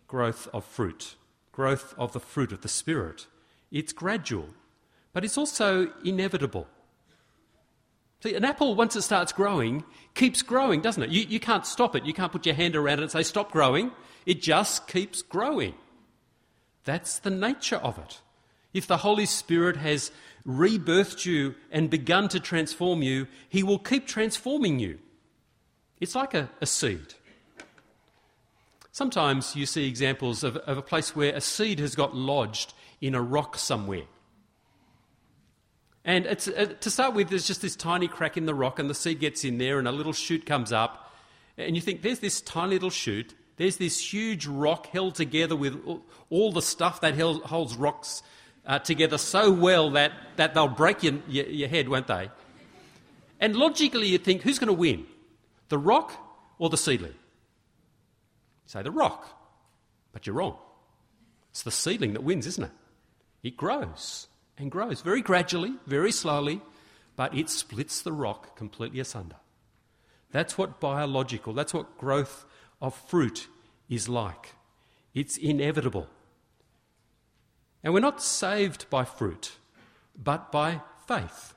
growth 0.09 0.47
of 0.53 0.63
fruit, 0.63 1.17
growth 1.53 1.95
of 1.97 2.13
the 2.13 2.21
fruit 2.21 2.53
of 2.53 2.61
the 2.61 2.69
Spirit. 2.69 3.27
It's 3.73 3.95
gradual, 3.95 4.51
but 5.15 5.25
it's 5.25 5.39
also 5.39 5.91
inevitable. 6.05 6.69
See, 8.23 8.35
an 8.35 8.45
apple, 8.45 8.75
once 8.75 8.95
it 8.95 9.03
starts 9.03 9.33
growing, 9.33 9.85
keeps 10.15 10.43
growing, 10.43 10.83
doesn't 10.83 11.03
it? 11.03 11.11
You, 11.11 11.23
you 11.23 11.41
can't 11.41 11.65
stop 11.65 11.97
it. 11.97 12.05
You 12.05 12.13
can't 12.13 12.31
put 12.31 12.45
your 12.45 12.55
hand 12.55 12.77
around 12.77 12.99
it 12.99 13.05
and 13.05 13.11
say, 13.11 13.23
stop 13.23 13.51
growing. 13.51 13.91
It 14.27 14.43
just 14.43 14.87
keeps 14.87 15.23
growing. 15.23 15.75
That's 16.85 17.19
the 17.19 17.31
nature 17.31 17.77
of 17.77 17.99
it. 17.99 18.21
If 18.75 18.87
the 18.87 18.99
Holy 18.99 19.27
Spirit 19.27 19.79
has 19.79 20.13
rebirthed 20.47 21.25
you 21.25 21.55
and 21.73 21.89
begun 21.89 22.29
to 22.29 22.39
transform 22.39 23.03
you, 23.03 23.27
He 23.49 23.63
will 23.63 23.79
keep 23.79 24.07
transforming 24.07 24.79
you. 24.79 24.99
It's 26.01 26.15
like 26.15 26.35
a, 26.35 26.51
a 26.61 26.67
seed. 26.67 27.15
Sometimes 28.97 29.55
you 29.55 29.67
see 29.67 29.87
examples 29.87 30.43
of, 30.43 30.57
of 30.57 30.79
a 30.79 30.81
place 30.81 31.15
where 31.15 31.35
a 31.35 31.41
seed 31.43 31.81
has 31.81 31.95
got 31.95 32.17
lodged 32.17 32.73
in 33.03 33.15
a 33.15 33.21
rock 33.21 33.59
somewhere. 33.59 34.07
And 36.03 36.27
uh, 36.27 36.35
to 36.35 36.91
start 36.91 37.13
with, 37.13 37.29
there's 37.29 37.47
just 37.47 37.61
this 37.61 37.77
tiny 37.77 38.09
crack 38.09 38.39
in 38.39 38.47
the 38.47 38.55
rock, 38.55 38.79
and 38.79 38.89
the 38.89 38.95
seed 38.95 39.21
gets 39.21 39.45
in 39.45 39.59
there, 39.59 39.79
and 39.79 39.87
a 39.87 39.93
little 39.93 40.15
shoot 40.15 40.47
comes 40.47 40.73
up. 40.73 41.15
And 41.59 41.77
you 41.77 41.83
think, 41.83 42.01
there's 42.01 42.21
this 42.21 42.41
tiny 42.41 42.73
little 42.73 42.89
shoot, 42.89 43.35
there's 43.59 43.77
this 43.77 44.01
huge 44.01 44.47
rock 44.47 44.87
held 44.87 45.15
together 45.15 45.57
with 45.57 45.79
all 46.31 46.51
the 46.51 46.63
stuff 46.63 47.03
that 47.03 47.19
holds 47.19 47.77
rocks 47.77 48.23
uh, 48.65 48.79
together 48.79 49.19
so 49.19 49.53
well 49.53 49.91
that, 49.91 50.13
that 50.37 50.55
they'll 50.55 50.69
break 50.69 51.03
your, 51.03 51.19
your, 51.29 51.45
your 51.45 51.69
head, 51.69 51.91
won't 51.91 52.07
they? 52.07 52.31
And 53.41 53.57
logically, 53.57 54.07
you'd 54.07 54.25
think, 54.25 54.41
who's 54.41 54.59
going 54.59 54.69
to 54.69 54.73
win? 54.73 55.05
The 55.69 55.77
rock 55.77 56.15
or 56.59 56.71
the 56.71 56.79
seedling? 56.79 57.13
Say 58.67 58.83
the 58.83 58.91
rock, 58.91 59.27
but 60.13 60.27
you're 60.27 60.37
wrong. 60.37 60.59
It's 61.51 61.63
the 61.63 61.71
seedling 61.71 62.13
that 62.13 62.25
wins, 62.25 62.47
isn't 62.47 62.65
it? 62.65 62.71
It 63.43 63.57
grows 63.57 64.27
and 64.59 64.71
grows 64.71 65.01
very 65.01 65.23
gradually, 65.23 65.75
very 65.87 66.13
slowly, 66.13 66.61
but 67.15 67.35
it 67.35 67.49
splits 67.49 68.03
the 68.03 68.13
rock 68.13 68.57
completely 68.57 69.01
asunder. 69.01 69.37
That's 70.33 70.59
what 70.59 70.81
biological, 70.81 71.53
that's 71.53 71.73
what 71.73 71.97
growth 71.97 72.45
of 72.81 72.95
fruit 72.95 73.49
is 73.89 74.09
like. 74.09 74.55
It's 75.15 75.37
inevitable. 75.37 76.09
And 77.83 77.95
we're 77.95 78.01
not 78.01 78.23
saved 78.23 78.91
by 78.91 79.05
fruit, 79.05 79.53
but 80.21 80.51
by 80.51 80.83
faith, 81.07 81.55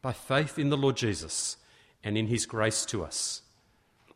by 0.00 0.12
faith 0.12 0.58
in 0.58 0.70
the 0.70 0.76
Lord 0.76 0.96
Jesus 0.96 1.56
and 2.04 2.16
in 2.16 2.28
his 2.28 2.46
grace 2.46 2.86
to 2.86 3.04
us. 3.04 3.42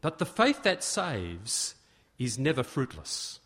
But 0.00 0.18
the 0.18 0.26
faith 0.26 0.62
that 0.62 0.84
saves 0.84 1.74
is 2.20 2.38
never 2.38 2.62
fruitless. 2.62 3.40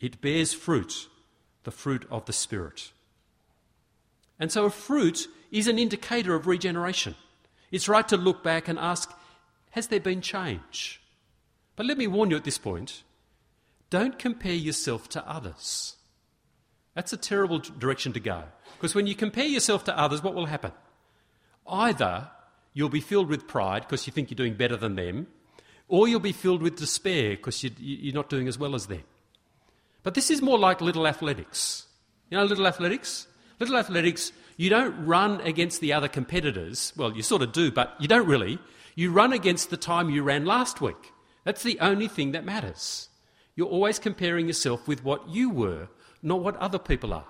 It 0.00 0.20
bears 0.20 0.52
fruit, 0.52 1.08
the 1.62 1.70
fruit 1.70 2.04
of 2.10 2.26
the 2.26 2.32
Spirit. 2.32 2.90
And 4.38 4.52
so 4.52 4.66
a 4.66 4.70
fruit 4.70 5.28
is 5.50 5.68
an 5.68 5.78
indicator 5.78 6.34
of 6.34 6.46
regeneration. 6.46 7.14
It's 7.70 7.88
right 7.88 8.06
to 8.08 8.16
look 8.16 8.42
back 8.42 8.68
and 8.68 8.78
ask, 8.78 9.10
has 9.70 9.86
there 9.86 10.00
been 10.00 10.20
change? 10.20 11.00
But 11.76 11.86
let 11.86 11.96
me 11.96 12.08
warn 12.08 12.30
you 12.30 12.36
at 12.36 12.44
this 12.44 12.58
point 12.58 13.04
don't 13.88 14.18
compare 14.18 14.52
yourself 14.52 15.08
to 15.10 15.30
others. 15.30 15.94
That's 16.94 17.12
a 17.12 17.16
terrible 17.16 17.60
direction 17.60 18.12
to 18.14 18.20
go. 18.20 18.42
Because 18.76 18.96
when 18.96 19.06
you 19.06 19.14
compare 19.14 19.44
yourself 19.44 19.84
to 19.84 19.96
others, 19.96 20.24
what 20.24 20.34
will 20.34 20.46
happen? 20.46 20.72
Either 21.68 22.30
you'll 22.74 22.88
be 22.88 23.00
filled 23.00 23.28
with 23.28 23.46
pride 23.46 23.82
because 23.82 24.06
you 24.06 24.12
think 24.12 24.30
you're 24.30 24.36
doing 24.36 24.54
better 24.54 24.76
than 24.76 24.96
them, 24.96 25.28
or 25.88 26.08
you'll 26.08 26.20
be 26.20 26.32
filled 26.32 26.62
with 26.62 26.76
despair 26.76 27.30
because 27.30 27.62
you, 27.62 27.70
you're 27.78 28.14
not 28.14 28.28
doing 28.28 28.48
as 28.48 28.58
well 28.58 28.74
as 28.74 28.86
them. 28.86 29.04
But 30.02 30.14
this 30.14 30.30
is 30.30 30.42
more 30.42 30.58
like 30.58 30.80
little 30.80 31.06
athletics. 31.06 31.86
You 32.30 32.38
know, 32.38 32.44
little 32.44 32.66
athletics? 32.66 33.26
Little 33.58 33.76
athletics, 33.76 34.32
you 34.56 34.68
don't 34.68 35.06
run 35.06 35.40
against 35.40 35.80
the 35.80 35.92
other 35.92 36.08
competitors. 36.08 36.92
Well, 36.96 37.16
you 37.16 37.22
sort 37.22 37.42
of 37.42 37.52
do, 37.52 37.70
but 37.70 37.94
you 37.98 38.08
don't 38.08 38.26
really. 38.26 38.58
You 38.94 39.12
run 39.12 39.32
against 39.32 39.70
the 39.70 39.76
time 39.76 40.10
you 40.10 40.22
ran 40.22 40.44
last 40.44 40.80
week. 40.80 41.12
That's 41.44 41.62
the 41.62 41.78
only 41.80 42.08
thing 42.08 42.32
that 42.32 42.44
matters. 42.44 43.08
You're 43.54 43.68
always 43.68 43.98
comparing 43.98 44.46
yourself 44.46 44.86
with 44.86 45.04
what 45.04 45.28
you 45.28 45.50
were, 45.50 45.88
not 46.22 46.40
what 46.40 46.56
other 46.56 46.78
people 46.78 47.14
are. 47.14 47.26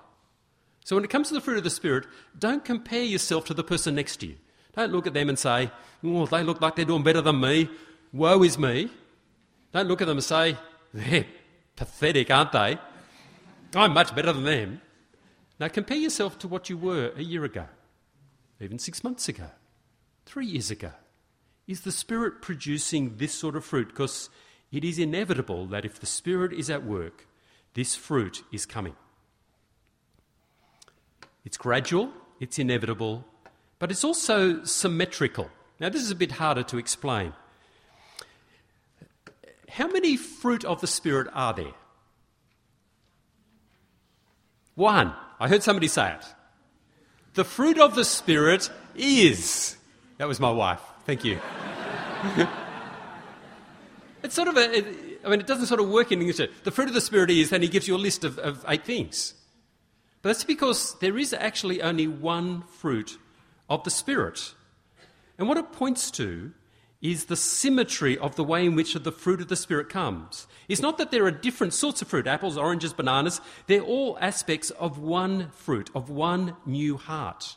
So 0.84 0.96
when 0.96 1.04
it 1.04 1.10
comes 1.10 1.28
to 1.28 1.34
the 1.34 1.40
fruit 1.40 1.58
of 1.58 1.64
the 1.64 1.70
Spirit, 1.70 2.06
don't 2.38 2.64
compare 2.64 3.02
yourself 3.02 3.44
to 3.46 3.54
the 3.54 3.64
person 3.64 3.96
next 3.96 4.18
to 4.18 4.26
you. 4.26 4.36
Don't 4.76 4.92
look 4.92 5.06
at 5.06 5.14
them 5.14 5.28
and 5.28 5.38
say, 5.38 5.70
oh, 6.04 6.26
they 6.26 6.42
look 6.42 6.60
like 6.60 6.76
they're 6.76 6.84
doing 6.84 7.02
better 7.02 7.20
than 7.20 7.40
me. 7.40 7.68
Woe 8.12 8.42
is 8.42 8.58
me. 8.58 8.90
Don't 9.72 9.88
look 9.88 10.00
at 10.00 10.06
them 10.06 10.18
and 10.18 10.24
say, 10.24 10.56
they're 10.94 11.26
pathetic, 11.76 12.30
aren't 12.30 12.52
they? 12.52 12.78
I'm 13.74 13.92
much 13.92 14.14
better 14.14 14.32
than 14.32 14.44
them. 14.44 14.80
Now 15.58 15.68
compare 15.68 15.96
yourself 15.96 16.38
to 16.40 16.48
what 16.48 16.70
you 16.70 16.76
were 16.76 17.12
a 17.16 17.22
year 17.22 17.44
ago, 17.44 17.66
even 18.60 18.78
six 18.78 19.02
months 19.02 19.28
ago, 19.28 19.50
three 20.24 20.46
years 20.46 20.70
ago. 20.70 20.92
Is 21.66 21.80
the 21.80 21.92
Spirit 21.92 22.42
producing 22.42 23.16
this 23.16 23.34
sort 23.34 23.56
of 23.56 23.64
fruit? 23.64 23.88
Because 23.88 24.30
it 24.70 24.84
is 24.84 24.98
inevitable 24.98 25.66
that 25.66 25.84
if 25.84 25.98
the 25.98 26.06
Spirit 26.06 26.52
is 26.52 26.70
at 26.70 26.84
work, 26.84 27.26
this 27.74 27.94
fruit 27.94 28.44
is 28.52 28.66
coming. 28.66 28.94
It's 31.44 31.56
gradual, 31.56 32.12
it's 32.40 32.58
inevitable, 32.58 33.24
but 33.78 33.90
it's 33.90 34.04
also 34.04 34.64
symmetrical. 34.64 35.50
Now, 35.78 35.90
this 35.90 36.02
is 36.02 36.10
a 36.10 36.16
bit 36.16 36.32
harder 36.32 36.62
to 36.64 36.78
explain. 36.78 37.34
How 39.68 39.88
many 39.88 40.16
fruit 40.16 40.64
of 40.64 40.80
the 40.80 40.86
Spirit 40.86 41.28
are 41.32 41.52
there? 41.52 41.74
One. 44.74 45.12
I 45.38 45.48
heard 45.48 45.62
somebody 45.62 45.88
say 45.88 46.12
it. 46.14 46.24
The 47.34 47.44
fruit 47.44 47.78
of 47.78 47.94
the 47.94 48.04
Spirit 48.04 48.70
is. 48.94 49.76
That 50.18 50.28
was 50.28 50.40
my 50.40 50.50
wife. 50.50 50.80
Thank 51.04 51.24
you. 51.24 51.38
it's 54.22 54.34
sort 54.34 54.48
of 54.48 54.56
a. 54.56 54.78
It, 54.78 54.86
I 55.24 55.28
mean, 55.28 55.40
it 55.40 55.46
doesn't 55.46 55.66
sort 55.66 55.80
of 55.80 55.90
work 55.90 56.12
in 56.12 56.20
English. 56.20 56.40
The 56.64 56.70
fruit 56.70 56.88
of 56.88 56.94
the 56.94 57.00
Spirit 57.00 57.30
is, 57.30 57.52
and 57.52 57.62
he 57.62 57.68
gives 57.68 57.86
you 57.86 57.96
a 57.96 57.98
list 57.98 58.24
of, 58.24 58.38
of 58.38 58.64
eight 58.68 58.84
things. 58.84 59.34
But 60.22 60.30
that's 60.30 60.44
because 60.44 60.98
there 61.00 61.18
is 61.18 61.32
actually 61.34 61.82
only 61.82 62.06
one 62.06 62.62
fruit 62.62 63.18
of 63.68 63.84
the 63.84 63.90
Spirit. 63.90 64.54
And 65.38 65.48
what 65.48 65.58
it 65.58 65.72
points 65.72 66.10
to 66.12 66.52
is 67.10 67.26
the 67.26 67.36
symmetry 67.36 68.18
of 68.18 68.34
the 68.36 68.44
way 68.44 68.66
in 68.66 68.74
which 68.74 68.94
the 68.94 69.12
fruit 69.12 69.40
of 69.40 69.48
the 69.48 69.56
Spirit 69.56 69.88
comes. 69.88 70.46
It's 70.68 70.82
not 70.82 70.98
that 70.98 71.12
there 71.12 71.24
are 71.24 71.30
different 71.30 71.72
sorts 71.72 72.02
of 72.02 72.08
fruit 72.08 72.26
apples, 72.26 72.58
oranges, 72.58 72.92
bananas. 72.92 73.40
They're 73.66 73.80
all 73.80 74.18
aspects 74.20 74.70
of 74.70 74.98
one 74.98 75.50
fruit, 75.50 75.88
of 75.94 76.10
one 76.10 76.56
new 76.66 76.96
heart. 76.96 77.56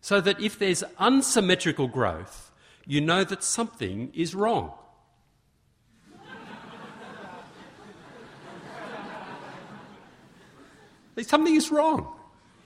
So 0.00 0.20
that 0.22 0.40
if 0.40 0.58
there's 0.58 0.82
unsymmetrical 0.98 1.86
growth, 1.86 2.50
you 2.86 3.00
know 3.00 3.24
that 3.24 3.44
something 3.44 4.10
is 4.14 4.34
wrong. 4.34 4.72
something 11.20 11.54
is 11.54 11.70
wrong. 11.70 12.06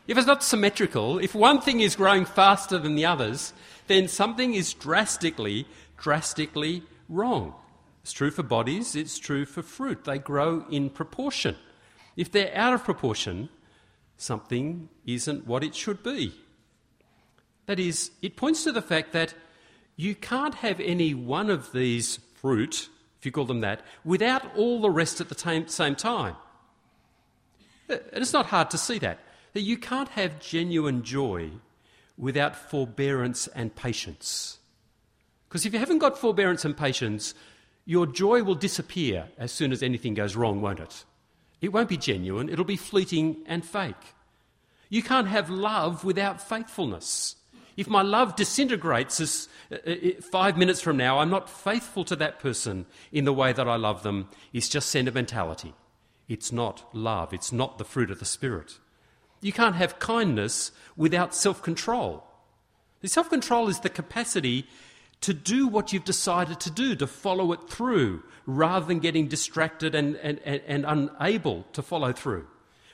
If 0.06 0.16
it's 0.16 0.26
not 0.26 0.44
symmetrical, 0.44 1.18
if 1.18 1.34
one 1.34 1.60
thing 1.60 1.80
is 1.80 1.96
growing 1.96 2.24
faster 2.26 2.78
than 2.78 2.94
the 2.94 3.06
others, 3.06 3.52
then 3.88 4.06
something 4.08 4.54
is 4.54 4.72
drastically 4.72 5.66
drastically 5.96 6.82
wrong. 7.08 7.54
It's 8.02 8.12
true 8.12 8.30
for 8.30 8.42
bodies, 8.42 8.94
it's 8.94 9.18
true 9.18 9.44
for 9.44 9.62
fruit. 9.62 10.04
They 10.04 10.18
grow 10.18 10.64
in 10.70 10.90
proportion. 10.90 11.56
If 12.16 12.30
they're 12.30 12.56
out 12.56 12.72
of 12.72 12.84
proportion, 12.84 13.48
something 14.16 14.88
isn't 15.04 15.46
what 15.46 15.64
it 15.64 15.74
should 15.74 16.02
be. 16.02 16.34
That 17.66 17.80
is, 17.80 18.12
it 18.22 18.36
points 18.36 18.64
to 18.64 18.72
the 18.72 18.80
fact 18.80 19.12
that 19.12 19.34
you 19.96 20.14
can't 20.14 20.54
have 20.56 20.78
any 20.78 21.14
one 21.14 21.50
of 21.50 21.72
these 21.72 22.20
fruit, 22.34 22.88
if 23.18 23.26
you 23.26 23.32
call 23.32 23.44
them 23.44 23.60
that, 23.60 23.82
without 24.04 24.54
all 24.56 24.80
the 24.80 24.90
rest 24.90 25.20
at 25.20 25.28
the 25.28 25.66
same 25.66 25.96
time. 25.96 26.36
And 27.88 28.00
it's 28.12 28.32
not 28.32 28.46
hard 28.46 28.70
to 28.70 28.78
see 28.78 28.98
that. 28.98 29.18
That 29.52 29.62
you 29.62 29.78
can't 29.78 30.10
have 30.10 30.38
genuine 30.38 31.02
joy 31.02 31.50
without 32.18 32.54
forbearance 32.54 33.46
and 33.48 33.74
patience. 33.74 34.58
Because 35.48 35.66
if 35.66 35.72
you 35.72 35.78
haven't 35.78 35.98
got 35.98 36.18
forbearance 36.18 36.64
and 36.64 36.76
patience, 36.76 37.34
your 37.84 38.06
joy 38.06 38.42
will 38.42 38.54
disappear 38.54 39.28
as 39.38 39.52
soon 39.52 39.72
as 39.72 39.82
anything 39.82 40.14
goes 40.14 40.36
wrong, 40.36 40.60
won't 40.60 40.80
it? 40.80 41.04
It 41.60 41.72
won't 41.72 41.88
be 41.88 41.96
genuine, 41.96 42.48
it'll 42.48 42.64
be 42.64 42.76
fleeting 42.76 43.38
and 43.46 43.64
fake. 43.64 43.94
You 44.88 45.02
can't 45.02 45.28
have 45.28 45.50
love 45.50 46.04
without 46.04 46.46
faithfulness. 46.46 47.36
If 47.76 47.88
my 47.88 48.02
love 48.02 48.36
disintegrates 48.36 49.48
uh, 49.70 49.76
uh, 49.86 49.94
five 50.30 50.56
minutes 50.56 50.80
from 50.80 50.96
now, 50.96 51.18
I'm 51.18 51.30
not 51.30 51.50
faithful 51.50 52.04
to 52.04 52.16
that 52.16 52.38
person 52.38 52.86
in 53.12 53.24
the 53.24 53.32
way 53.32 53.52
that 53.52 53.68
I 53.68 53.76
love 53.76 54.02
them. 54.02 54.28
It's 54.52 54.68
just 54.68 54.88
sentimentality. 54.88 55.74
It's 56.28 56.52
not 56.52 56.88
love. 56.94 57.32
It's 57.34 57.52
not 57.52 57.78
the 57.78 57.84
fruit 57.84 58.10
of 58.10 58.18
the 58.18 58.24
Spirit. 58.24 58.78
You 59.40 59.52
can't 59.52 59.76
have 59.76 59.98
kindness 59.98 60.72
without 60.96 61.34
self 61.34 61.62
control. 61.62 62.24
Self 63.04 63.28
control 63.30 63.68
is 63.68 63.80
the 63.80 63.90
capacity 63.90 64.66
to 65.22 65.34
do 65.34 65.66
what 65.66 65.92
you've 65.92 66.04
decided 66.04 66.60
to 66.60 66.70
do, 66.70 66.94
to 66.96 67.06
follow 67.06 67.52
it 67.52 67.68
through, 67.68 68.22
rather 68.46 68.86
than 68.86 68.98
getting 68.98 69.28
distracted 69.28 69.94
and, 69.94 70.16
and, 70.16 70.40
and, 70.44 70.62
and, 70.66 70.84
unable 70.86 71.64
to 71.72 71.82
follow 71.82 72.12
through. 72.12 72.46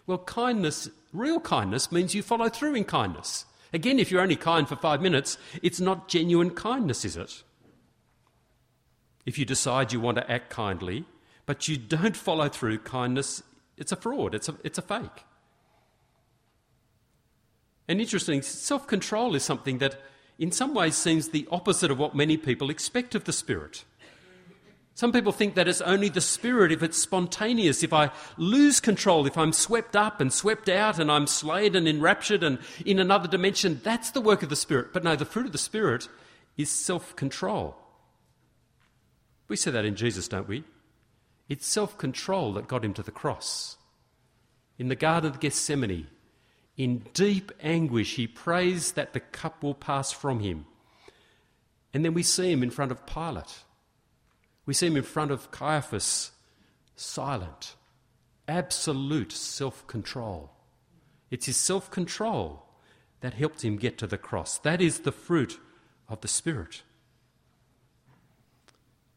Well, 0.06 0.18
kindness, 0.18 0.88
real 1.12 1.40
kindness, 1.40 1.92
means 1.92 2.14
you 2.14 2.22
follow 2.22 2.48
through 2.48 2.74
in 2.74 2.85
kindness. 2.85 3.44
Again, 3.72 3.98
if 3.98 4.11
you're 4.11 4.22
only 4.22 4.37
kind 4.37 4.68
for 4.68 4.76
five 4.76 5.02
minutes, 5.02 5.38
it's 5.62 5.80
not 5.80 6.08
genuine 6.08 6.50
kindness, 6.50 7.04
is 7.04 7.16
it? 7.16 7.42
If 9.24 9.38
you 9.38 9.44
decide 9.44 9.92
you 9.92 10.00
want 10.00 10.18
to 10.18 10.30
act 10.30 10.50
kindly, 10.50 11.04
but 11.46 11.68
you 11.68 11.76
don't 11.76 12.16
follow 12.16 12.48
through, 12.48 12.78
kindness, 12.78 13.42
it's 13.76 13.92
a 13.92 13.96
fraud, 13.96 14.35
it's 14.35 14.48
a, 14.48 14.56
it's 14.64 14.78
a 14.78 14.82
fake. 14.82 15.24
And 17.88 18.00
interesting, 18.00 18.42
self 18.42 18.87
control 18.87 19.35
is 19.35 19.42
something 19.42 19.78
that 19.78 20.00
in 20.42 20.50
some 20.50 20.74
ways 20.74 20.96
seems 20.96 21.28
the 21.28 21.46
opposite 21.52 21.92
of 21.92 22.00
what 22.00 22.16
many 22.16 22.37
people 22.37 22.68
expect 22.68 23.14
of 23.14 23.22
the 23.22 23.33
Spirit. 23.33 23.85
Some 24.92 25.12
people 25.12 25.31
think 25.31 25.55
that 25.55 25.68
it's 25.68 25.81
only 25.81 26.09
the 26.09 26.20
Spirit 26.20 26.72
if 26.72 26.83
it's 26.83 26.98
spontaneous, 26.98 27.85
if 27.85 27.92
I 27.92 28.11
lose 28.37 28.81
control, 28.81 29.24
if 29.24 29.38
I'm 29.38 29.52
swept 29.52 29.94
up 29.94 30.20
and 30.20 30.33
swept 30.33 30.68
out 30.68 30.98
and 30.98 31.12
I'm 31.12 31.28
slayed 31.28 31.76
and 31.76 31.87
enraptured 31.87 32.42
and 32.42 32.59
in 32.85 32.98
another 32.98 33.28
dimension, 33.28 33.81
that's 33.85 34.11
the 34.11 34.20
work 34.20 34.42
of 34.42 34.48
the 34.48 34.57
Spirit. 34.57 34.92
But 34.92 35.05
no, 35.05 35.14
the 35.14 35.24
fruit 35.24 35.46
of 35.46 35.52
the 35.52 35.59
Spirit 35.59 36.09
is 36.57 36.68
self 36.68 37.14
control. 37.14 37.76
We 39.46 39.55
say 39.55 39.70
that 39.70 39.85
in 39.85 39.94
Jesus, 39.94 40.26
don't 40.26 40.48
we? 40.48 40.64
It's 41.48 41.68
self 41.68 41.96
control 41.98 42.52
that 42.55 42.66
got 42.66 42.85
him 42.85 42.94
to 42.94 43.02
the 43.05 43.12
cross. 43.12 43.76
In 44.76 44.88
the 44.88 44.96
Garden 44.96 45.31
of 45.31 45.38
Gethsemane, 45.38 46.09
in 46.76 47.04
deep 47.12 47.52
anguish, 47.61 48.16
he 48.16 48.26
prays 48.26 48.92
that 48.92 49.12
the 49.12 49.20
cup 49.20 49.62
will 49.62 49.74
pass 49.74 50.12
from 50.12 50.40
him. 50.40 50.66
And 51.92 52.04
then 52.04 52.14
we 52.14 52.22
see 52.22 52.50
him 52.50 52.62
in 52.62 52.70
front 52.70 52.90
of 52.90 53.06
Pilate. 53.06 53.64
We 54.64 54.74
see 54.74 54.87
him 54.87 54.96
in 54.96 55.02
front 55.02 55.30
of 55.30 55.50
Caiaphas, 55.50 56.30
silent, 56.96 57.74
absolute 58.48 59.32
self 59.32 59.87
control. 59.87 60.50
It's 61.30 61.46
his 61.46 61.56
self 61.56 61.90
control 61.90 62.66
that 63.20 63.35
helped 63.35 63.64
him 63.64 63.76
get 63.76 63.98
to 63.98 64.06
the 64.06 64.18
cross. 64.18 64.58
That 64.58 64.80
is 64.80 65.00
the 65.00 65.12
fruit 65.12 65.58
of 66.08 66.20
the 66.20 66.28
Spirit. 66.28 66.82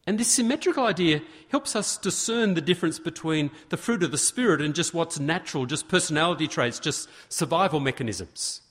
And 0.07 0.19
this 0.19 0.31
symmetrical 0.31 0.85
idea 0.85 1.21
helps 1.49 1.75
us 1.75 1.97
discern 1.97 2.53
the 2.53 2.61
difference 2.61 2.99
between 2.99 3.49
the 3.69 3.77
fruit 3.77 4.03
of 4.03 4.11
the 4.11 4.17
Spirit 4.17 4.61
and 4.61 4.75
just 4.75 4.93
what's 4.93 5.19
natural, 5.19 5.65
just 5.65 5.87
personality 5.87 6.47
traits, 6.47 6.79
just 6.79 7.09
survival 7.27 7.79
mechanisms. 7.79 8.61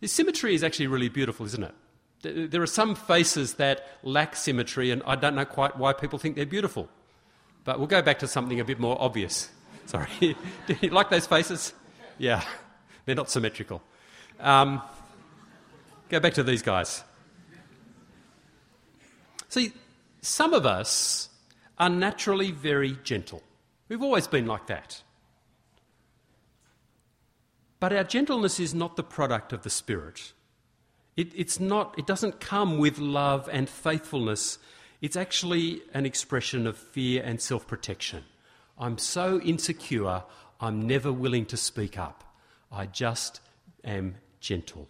This 0.00 0.12
symmetry 0.12 0.54
is 0.54 0.64
actually 0.64 0.86
really 0.86 1.10
beautiful, 1.10 1.44
isn't 1.46 1.62
it? 1.62 2.50
There 2.50 2.62
are 2.62 2.66
some 2.66 2.94
faces 2.94 3.54
that 3.54 3.86
lack 4.02 4.34
symmetry, 4.34 4.90
and 4.90 5.02
I 5.06 5.14
don't 5.14 5.34
know 5.34 5.44
quite 5.44 5.76
why 5.76 5.92
people 5.92 6.18
think 6.18 6.36
they're 6.36 6.46
beautiful. 6.46 6.88
But 7.64 7.78
we'll 7.78 7.88
go 7.88 8.00
back 8.00 8.18
to 8.20 8.28
something 8.28 8.60
a 8.60 8.64
bit 8.64 8.80
more 8.80 8.96
obvious. 8.98 9.50
Sorry. 9.86 10.08
Do 10.20 10.76
you 10.80 10.88
like 10.88 11.10
those 11.10 11.26
faces? 11.26 11.74
Yeah, 12.16 12.42
they're 13.04 13.14
not 13.14 13.28
symmetrical. 13.28 13.82
Um, 14.40 14.80
go 16.08 16.18
back 16.18 16.34
to 16.34 16.42
these 16.42 16.62
guys. 16.62 17.04
See, 19.50 19.72
some 20.24 20.54
of 20.54 20.64
us 20.64 21.28
are 21.78 21.90
naturally 21.90 22.50
very 22.50 22.96
gentle. 23.04 23.42
We've 23.88 24.02
always 24.02 24.26
been 24.26 24.46
like 24.46 24.66
that. 24.68 25.02
But 27.78 27.92
our 27.92 28.04
gentleness 28.04 28.58
is 28.58 28.74
not 28.74 28.96
the 28.96 29.02
product 29.02 29.52
of 29.52 29.62
the 29.62 29.70
Spirit. 29.70 30.32
It, 31.16 31.32
it's 31.34 31.60
not, 31.60 31.94
it 31.98 32.06
doesn't 32.06 32.40
come 32.40 32.78
with 32.78 32.98
love 32.98 33.48
and 33.52 33.68
faithfulness. 33.68 34.58
it's 35.02 35.16
actually 35.16 35.82
an 35.92 36.06
expression 36.06 36.66
of 36.66 36.78
fear 36.78 37.22
and 37.22 37.40
self 37.40 37.66
protection. 37.66 38.24
I'm 38.78 38.96
so 38.98 39.40
insecure, 39.40 40.22
I'm 40.60 40.86
never 40.86 41.12
willing 41.12 41.46
to 41.46 41.56
speak 41.56 41.98
up. 41.98 42.24
I 42.72 42.86
just 42.86 43.40
am 43.84 44.16
gentle. 44.40 44.88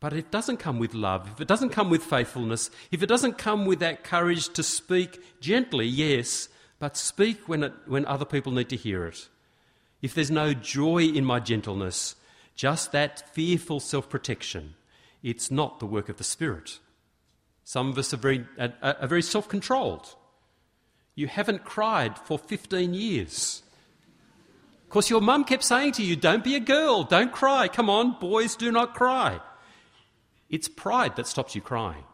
But 0.00 0.12
it 0.12 0.30
doesn't 0.30 0.58
come 0.58 0.78
with 0.78 0.94
love, 0.94 1.28
if 1.32 1.40
it 1.40 1.48
doesn't 1.48 1.70
come 1.70 1.90
with 1.90 2.04
faithfulness, 2.04 2.70
if 2.92 3.02
it 3.02 3.08
doesn't 3.08 3.36
come 3.36 3.66
with 3.66 3.80
that 3.80 4.04
courage 4.04 4.48
to 4.50 4.62
speak 4.62 5.40
gently, 5.40 5.86
yes, 5.86 6.48
but 6.78 6.96
speak 6.96 7.48
when, 7.48 7.64
it, 7.64 7.72
when 7.86 8.06
other 8.06 8.24
people 8.24 8.52
need 8.52 8.68
to 8.68 8.76
hear 8.76 9.06
it. 9.06 9.28
If 10.00 10.14
there's 10.14 10.30
no 10.30 10.54
joy 10.54 11.02
in 11.02 11.24
my 11.24 11.40
gentleness, 11.40 12.14
just 12.54 12.92
that 12.92 13.34
fearful 13.34 13.80
self 13.80 14.08
protection, 14.08 14.74
it's 15.22 15.50
not 15.50 15.80
the 15.80 15.86
work 15.86 16.08
of 16.08 16.16
the 16.16 16.24
Spirit. 16.24 16.78
Some 17.64 17.90
of 17.90 17.98
us 17.98 18.14
are 18.14 18.18
very, 18.18 18.46
are, 18.58 18.72
are 18.80 19.08
very 19.08 19.22
self 19.22 19.48
controlled. 19.48 20.14
You 21.16 21.26
haven't 21.26 21.64
cried 21.64 22.16
for 22.16 22.38
15 22.38 22.94
years. 22.94 23.62
Of 24.84 24.90
course, 24.90 25.10
your 25.10 25.20
mum 25.20 25.44
kept 25.44 25.64
saying 25.64 25.92
to 25.92 26.04
you, 26.04 26.14
Don't 26.14 26.44
be 26.44 26.54
a 26.54 26.60
girl, 26.60 27.02
don't 27.02 27.32
cry. 27.32 27.66
Come 27.66 27.90
on, 27.90 28.18
boys, 28.20 28.54
do 28.54 28.70
not 28.70 28.94
cry. 28.94 29.40
It's 30.48 30.68
pride 30.68 31.16
that 31.16 31.26
stops 31.26 31.54
you 31.54 31.60
crying, 31.60 32.04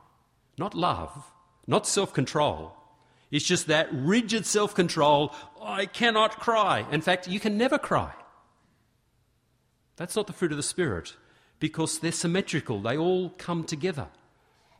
not 0.58 0.74
love, 0.74 1.32
not 1.66 1.86
self 1.86 2.12
control. 2.12 2.76
It's 3.30 3.44
just 3.44 3.66
that 3.66 3.88
rigid 3.92 4.46
self 4.46 4.74
control. 4.74 5.34
Oh, 5.60 5.64
I 5.64 5.86
cannot 5.86 6.40
cry. 6.40 6.86
In 6.90 7.00
fact, 7.00 7.28
you 7.28 7.40
can 7.40 7.58
never 7.58 7.78
cry. 7.78 8.12
That's 9.96 10.16
not 10.16 10.26
the 10.26 10.32
fruit 10.32 10.50
of 10.50 10.56
the 10.56 10.62
Spirit 10.62 11.14
because 11.60 11.98
they're 11.98 12.12
symmetrical, 12.12 12.80
they 12.80 12.96
all 12.96 13.30
come 13.30 13.64
together. 13.64 14.08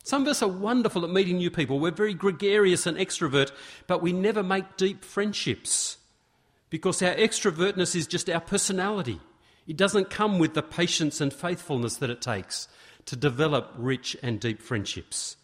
Some 0.03 0.21
of 0.21 0.27
us 0.27 0.43
are 0.43 0.49
wonderful 0.49 1.03
at 1.03 1.09
meeting 1.09 1.37
new 1.37 1.49
people. 1.49 1.79
We're 1.79 1.89
very 1.89 2.13
gregarious 2.13 2.85
and 2.85 2.95
extrovert, 2.95 3.51
but 3.87 4.03
we 4.03 4.13
never 4.13 4.43
make 4.43 4.77
deep 4.77 5.03
friendships 5.03 5.97
because 6.69 7.01
our 7.01 7.15
extrovertness 7.15 7.95
is 7.95 8.05
just 8.05 8.29
our 8.29 8.39
personality. 8.39 9.19
It 9.65 9.77
doesn't 9.77 10.11
come 10.11 10.37
with 10.37 10.53
the 10.53 10.61
patience 10.61 11.21
and 11.21 11.33
faithfulness 11.33 11.97
that 11.97 12.11
it 12.11 12.21
takes 12.21 12.67
to 13.05 13.15
develop 13.15 13.71
rich 13.77 14.17
and 14.23 14.39
deep 14.39 14.61
friendships. 14.61 15.37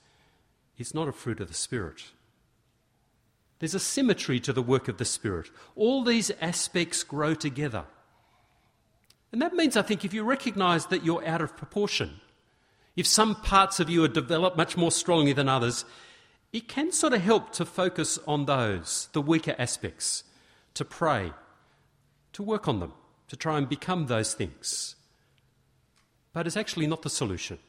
It's 0.78 0.94
not 0.94 1.08
a 1.08 1.12
fruit 1.14 1.40
of 1.40 1.48
the 1.48 1.54
Spirit. 1.54 2.04
There's 3.60 3.76
a 3.76 3.80
symmetry 3.80 4.40
to 4.40 4.54
the 4.54 4.64
work 4.64 4.88
of 4.88 4.98
the 4.98 5.06
Spirit. 5.06 5.52
All 5.76 6.04
these 6.04 6.32
aspects 6.42 7.04
grow 7.04 7.36
together. 7.36 7.86
And 9.32 9.42
that 9.42 9.54
means, 9.54 9.78
I 9.78 9.84
think, 9.84 10.04
if 10.04 10.14
you 10.14 10.24
recognise 10.24 10.88
that 10.88 11.06
you're 11.06 11.26
out 11.26 11.42
of 11.42 11.56
proportion, 11.56 12.20
if 12.96 13.06
some 13.06 13.36
parts 13.36 13.80
of 13.80 13.90
you 13.90 14.04
are 14.04 14.10
developed 14.10 14.58
much 14.58 14.76
more 14.76 14.92
strongly 14.92 15.34
than 15.34 15.48
others, 15.48 15.86
it 16.52 16.68
can 16.68 16.92
sort 16.92 17.14
of 17.14 17.22
help 17.22 17.52
to 17.54 17.66
focus 17.66 18.20
on 18.28 18.46
those, 18.46 19.08
the 19.14 19.22
weaker 19.22 19.56
aspects, 19.58 20.24
to 20.74 20.84
pray, 20.84 21.32
to 22.34 22.44
work 22.44 22.68
on 22.68 22.80
them, 22.80 22.94
to 23.28 23.36
try 23.36 23.58
and 23.58 23.70
become 23.70 24.08
those 24.08 24.34
things 24.34 24.96
but 26.34 26.48
it's 26.48 26.58
actually 26.58 26.88
not 26.88 27.02
the 27.02 27.10
solution. 27.10 27.60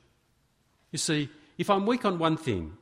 You 0.90 0.98
see, 0.98 1.28
if 1.58 1.70
I'm 1.70 1.86
weak 1.86 2.04
on 2.04 2.18
one 2.18 2.36
thing, 2.36 2.76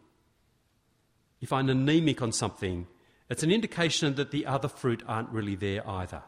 if 1.41 1.53
I'm 1.53 1.69
anemic 1.69 2.21
on 2.23 2.33
something, 2.33 2.87
it's 3.29 3.43
an 3.43 3.51
indication 3.51 4.15
that 4.17 4.31
the 4.31 4.47
other 4.47 4.69
fruit 4.69 5.03
aren't 5.07 5.31
really 5.31 5.55
there 5.55 5.89
either. 5.89 6.23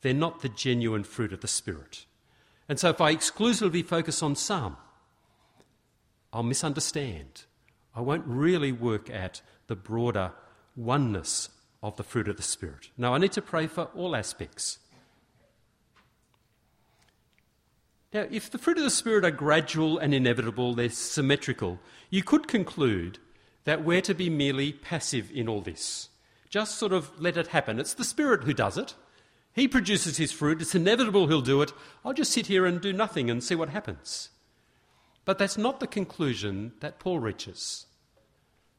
They're 0.00 0.14
not 0.14 0.40
the 0.40 0.48
genuine 0.48 1.04
fruit 1.04 1.32
of 1.32 1.40
the 1.40 1.48
Spirit. 1.48 2.06
And 2.68 2.78
so 2.78 2.90
if 2.90 3.00
I 3.00 3.10
exclusively 3.10 3.82
focus 3.82 4.22
on 4.22 4.36
some, 4.36 4.76
I'll 6.32 6.42
misunderstand. 6.42 7.44
I 7.94 8.00
won't 8.00 8.26
really 8.26 8.72
work 8.72 9.10
at 9.10 9.42
the 9.66 9.76
broader 9.76 10.32
oneness 10.76 11.48
of 11.82 11.96
the 11.96 12.02
fruit 12.02 12.28
of 12.28 12.36
the 12.36 12.42
Spirit. 12.42 12.90
Now, 12.96 13.14
I 13.14 13.18
need 13.18 13.32
to 13.32 13.42
pray 13.42 13.66
for 13.66 13.84
all 13.94 14.16
aspects. 14.16 14.78
Now, 18.14 18.28
if 18.30 18.48
the 18.48 18.58
fruit 18.58 18.78
of 18.78 18.84
the 18.84 18.90
Spirit 18.90 19.24
are 19.24 19.32
gradual 19.32 19.98
and 19.98 20.14
inevitable, 20.14 20.72
they're 20.72 20.88
symmetrical, 20.88 21.80
you 22.10 22.22
could 22.22 22.46
conclude 22.46 23.18
that 23.64 23.84
we're 23.84 24.02
to 24.02 24.14
be 24.14 24.30
merely 24.30 24.72
passive 24.72 25.32
in 25.34 25.48
all 25.48 25.60
this. 25.60 26.10
Just 26.48 26.78
sort 26.78 26.92
of 26.92 27.10
let 27.20 27.36
it 27.36 27.48
happen. 27.48 27.80
It's 27.80 27.94
the 27.94 28.04
Spirit 28.04 28.44
who 28.44 28.54
does 28.54 28.78
it. 28.78 28.94
He 29.52 29.66
produces 29.66 30.16
his 30.16 30.30
fruit. 30.30 30.62
It's 30.62 30.76
inevitable 30.76 31.26
he'll 31.26 31.40
do 31.40 31.60
it. 31.60 31.72
I'll 32.04 32.12
just 32.12 32.30
sit 32.30 32.46
here 32.46 32.64
and 32.66 32.80
do 32.80 32.92
nothing 32.92 33.28
and 33.28 33.42
see 33.42 33.56
what 33.56 33.70
happens. 33.70 34.28
But 35.24 35.38
that's 35.38 35.58
not 35.58 35.80
the 35.80 35.88
conclusion 35.88 36.72
that 36.78 37.00
Paul 37.00 37.18
reaches. 37.18 37.86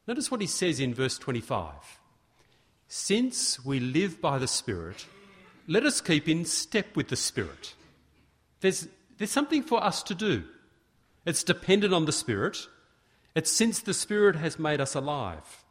Notice 0.06 0.30
what 0.30 0.40
he 0.40 0.46
says 0.46 0.80
in 0.80 0.94
verse 0.94 1.18
25. 1.18 1.74
Since 2.88 3.62
we 3.66 3.80
live 3.80 4.18
by 4.22 4.38
the 4.38 4.48
Spirit, 4.48 5.04
let 5.66 5.84
us 5.84 6.00
keep 6.00 6.26
in 6.26 6.46
step 6.46 6.96
with 6.96 7.08
the 7.08 7.16
Spirit. 7.16 7.74
There's 8.60 8.88
there's 9.18 9.30
something 9.30 9.62
for 9.62 9.82
us 9.82 10.02
to 10.04 10.14
do. 10.14 10.44
It's 11.24 11.42
dependent 11.42 11.92
on 11.92 12.04
the 12.04 12.12
Spirit. 12.12 12.68
It's 13.34 13.50
since 13.50 13.80
the 13.80 13.94
Spirit 13.94 14.36
has 14.36 14.58
made 14.58 14.80
us 14.80 14.94
alive. 14.94 15.64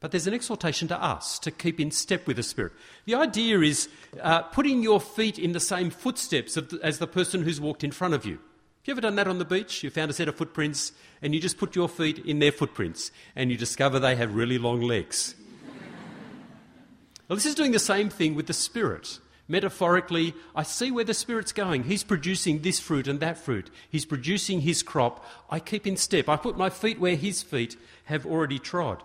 But 0.00 0.10
there's 0.10 0.26
an 0.26 0.34
exhortation 0.34 0.86
to 0.88 1.02
us 1.02 1.38
to 1.38 1.50
keep 1.50 1.80
in 1.80 1.90
step 1.90 2.26
with 2.26 2.36
the 2.36 2.42
Spirit. 2.42 2.72
The 3.06 3.14
idea 3.14 3.60
is 3.60 3.88
uh, 4.20 4.42
putting 4.42 4.82
your 4.82 5.00
feet 5.00 5.38
in 5.38 5.52
the 5.52 5.60
same 5.60 5.88
footsteps 5.88 6.54
the, 6.54 6.78
as 6.82 6.98
the 6.98 7.06
person 7.06 7.42
who's 7.42 7.60
walked 7.60 7.82
in 7.82 7.90
front 7.90 8.12
of 8.12 8.26
you. 8.26 8.34
Have 8.34 8.88
you 8.88 8.92
ever 8.92 9.00
done 9.00 9.16
that 9.16 9.28
on 9.28 9.38
the 9.38 9.46
beach? 9.46 9.82
You 9.82 9.88
found 9.88 10.10
a 10.10 10.14
set 10.14 10.28
of 10.28 10.36
footprints 10.36 10.92
and 11.22 11.34
you 11.34 11.40
just 11.40 11.56
put 11.56 11.74
your 11.74 11.88
feet 11.88 12.18
in 12.18 12.38
their 12.38 12.52
footprints 12.52 13.10
and 13.34 13.50
you 13.50 13.56
discover 13.56 13.98
they 13.98 14.14
have 14.16 14.34
really 14.34 14.58
long 14.58 14.82
legs. 14.82 15.34
well, 17.28 17.36
this 17.36 17.46
is 17.46 17.54
doing 17.54 17.72
the 17.72 17.78
same 17.78 18.10
thing 18.10 18.34
with 18.34 18.46
the 18.46 18.52
Spirit. 18.52 19.20
Metaphorically, 19.46 20.34
I 20.54 20.62
see 20.62 20.90
where 20.90 21.04
the 21.04 21.12
Spirit's 21.12 21.52
going. 21.52 21.84
He's 21.84 22.02
producing 22.02 22.62
this 22.62 22.80
fruit 22.80 23.06
and 23.06 23.20
that 23.20 23.36
fruit. 23.36 23.70
He's 23.90 24.06
producing 24.06 24.62
his 24.62 24.82
crop. 24.82 25.24
I 25.50 25.60
keep 25.60 25.86
in 25.86 25.96
step. 25.96 26.28
I 26.28 26.36
put 26.36 26.56
my 26.56 26.70
feet 26.70 26.98
where 26.98 27.16
his 27.16 27.42
feet 27.42 27.76
have 28.04 28.24
already 28.24 28.58
trod. 28.58 29.02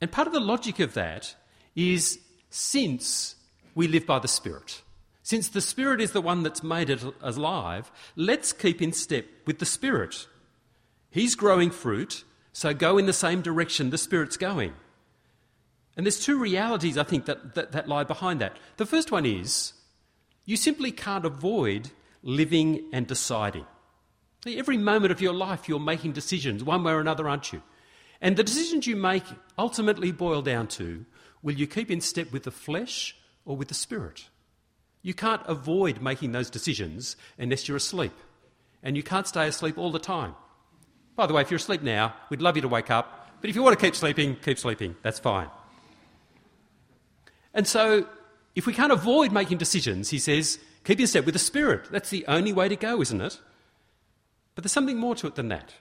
And 0.00 0.10
part 0.10 0.26
of 0.26 0.32
the 0.32 0.40
logic 0.40 0.78
of 0.78 0.94
that 0.94 1.34
is 1.76 2.20
since 2.48 3.36
we 3.74 3.86
live 3.86 4.06
by 4.06 4.18
the 4.18 4.28
Spirit, 4.28 4.82
since 5.22 5.48
the 5.48 5.60
Spirit 5.60 6.00
is 6.00 6.12
the 6.12 6.22
one 6.22 6.42
that's 6.42 6.62
made 6.62 6.88
it 6.88 7.04
alive, 7.20 7.90
let's 8.16 8.54
keep 8.54 8.80
in 8.80 8.92
step 8.92 9.26
with 9.46 9.58
the 9.58 9.66
Spirit. 9.66 10.26
He's 11.10 11.34
growing 11.34 11.70
fruit, 11.70 12.24
so 12.52 12.72
go 12.72 12.96
in 12.96 13.04
the 13.04 13.12
same 13.12 13.42
direction 13.42 13.90
the 13.90 13.98
Spirit's 13.98 14.38
going. 14.38 14.72
And 15.98 16.06
there's 16.06 16.24
two 16.24 16.38
realities, 16.38 16.96
I 16.96 17.02
think, 17.02 17.26
that, 17.26 17.56
that, 17.56 17.72
that 17.72 17.88
lie 17.88 18.04
behind 18.04 18.40
that. 18.40 18.56
The 18.76 18.86
first 18.86 19.10
one 19.10 19.26
is 19.26 19.72
you 20.44 20.56
simply 20.56 20.92
can't 20.92 21.26
avoid 21.26 21.90
living 22.22 22.88
and 22.92 23.04
deciding. 23.04 23.66
Every 24.46 24.76
moment 24.76 25.10
of 25.10 25.20
your 25.20 25.32
life, 25.32 25.68
you're 25.68 25.80
making 25.80 26.12
decisions, 26.12 26.62
one 26.62 26.84
way 26.84 26.92
or 26.92 27.00
another, 27.00 27.28
aren't 27.28 27.52
you? 27.52 27.62
And 28.20 28.36
the 28.36 28.44
decisions 28.44 28.86
you 28.86 28.94
make 28.94 29.24
ultimately 29.58 30.12
boil 30.12 30.40
down 30.40 30.68
to 30.68 31.04
will 31.42 31.54
you 31.54 31.66
keep 31.66 31.90
in 31.90 32.00
step 32.00 32.32
with 32.32 32.44
the 32.44 32.52
flesh 32.52 33.16
or 33.44 33.56
with 33.56 33.66
the 33.66 33.74
spirit? 33.74 34.28
You 35.02 35.14
can't 35.14 35.42
avoid 35.46 36.00
making 36.00 36.30
those 36.30 36.48
decisions 36.48 37.16
unless 37.38 37.66
you're 37.66 37.76
asleep. 37.76 38.14
And 38.84 38.96
you 38.96 39.02
can't 39.02 39.26
stay 39.26 39.48
asleep 39.48 39.76
all 39.76 39.90
the 39.90 39.98
time. 39.98 40.36
By 41.16 41.26
the 41.26 41.34
way, 41.34 41.42
if 41.42 41.50
you're 41.50 41.56
asleep 41.56 41.82
now, 41.82 42.14
we'd 42.30 42.42
love 42.42 42.54
you 42.54 42.62
to 42.62 42.68
wake 42.68 42.90
up. 42.90 43.32
But 43.40 43.50
if 43.50 43.56
you 43.56 43.64
want 43.64 43.76
to 43.76 43.84
keep 43.84 43.96
sleeping, 43.96 44.36
keep 44.36 44.58
sleeping. 44.58 44.94
That's 45.02 45.18
fine. 45.18 45.48
And 47.58 47.66
so, 47.66 48.06
if 48.54 48.66
we 48.66 48.72
can't 48.72 48.92
avoid 48.92 49.32
making 49.32 49.58
decisions, 49.58 50.10
he 50.10 50.20
says, 50.20 50.60
keep 50.84 51.00
your 51.00 51.08
step 51.08 51.24
with 51.24 51.32
the 51.32 51.40
Spirit. 51.40 51.90
That's 51.90 52.08
the 52.08 52.24
only 52.28 52.52
way 52.52 52.68
to 52.68 52.76
go, 52.76 53.00
isn't 53.00 53.20
it? 53.20 53.40
But 54.54 54.62
there's 54.62 54.70
something 54.70 54.96
more 54.96 55.16
to 55.16 55.26
it 55.26 55.34
than 55.34 55.48
that. 55.48 55.74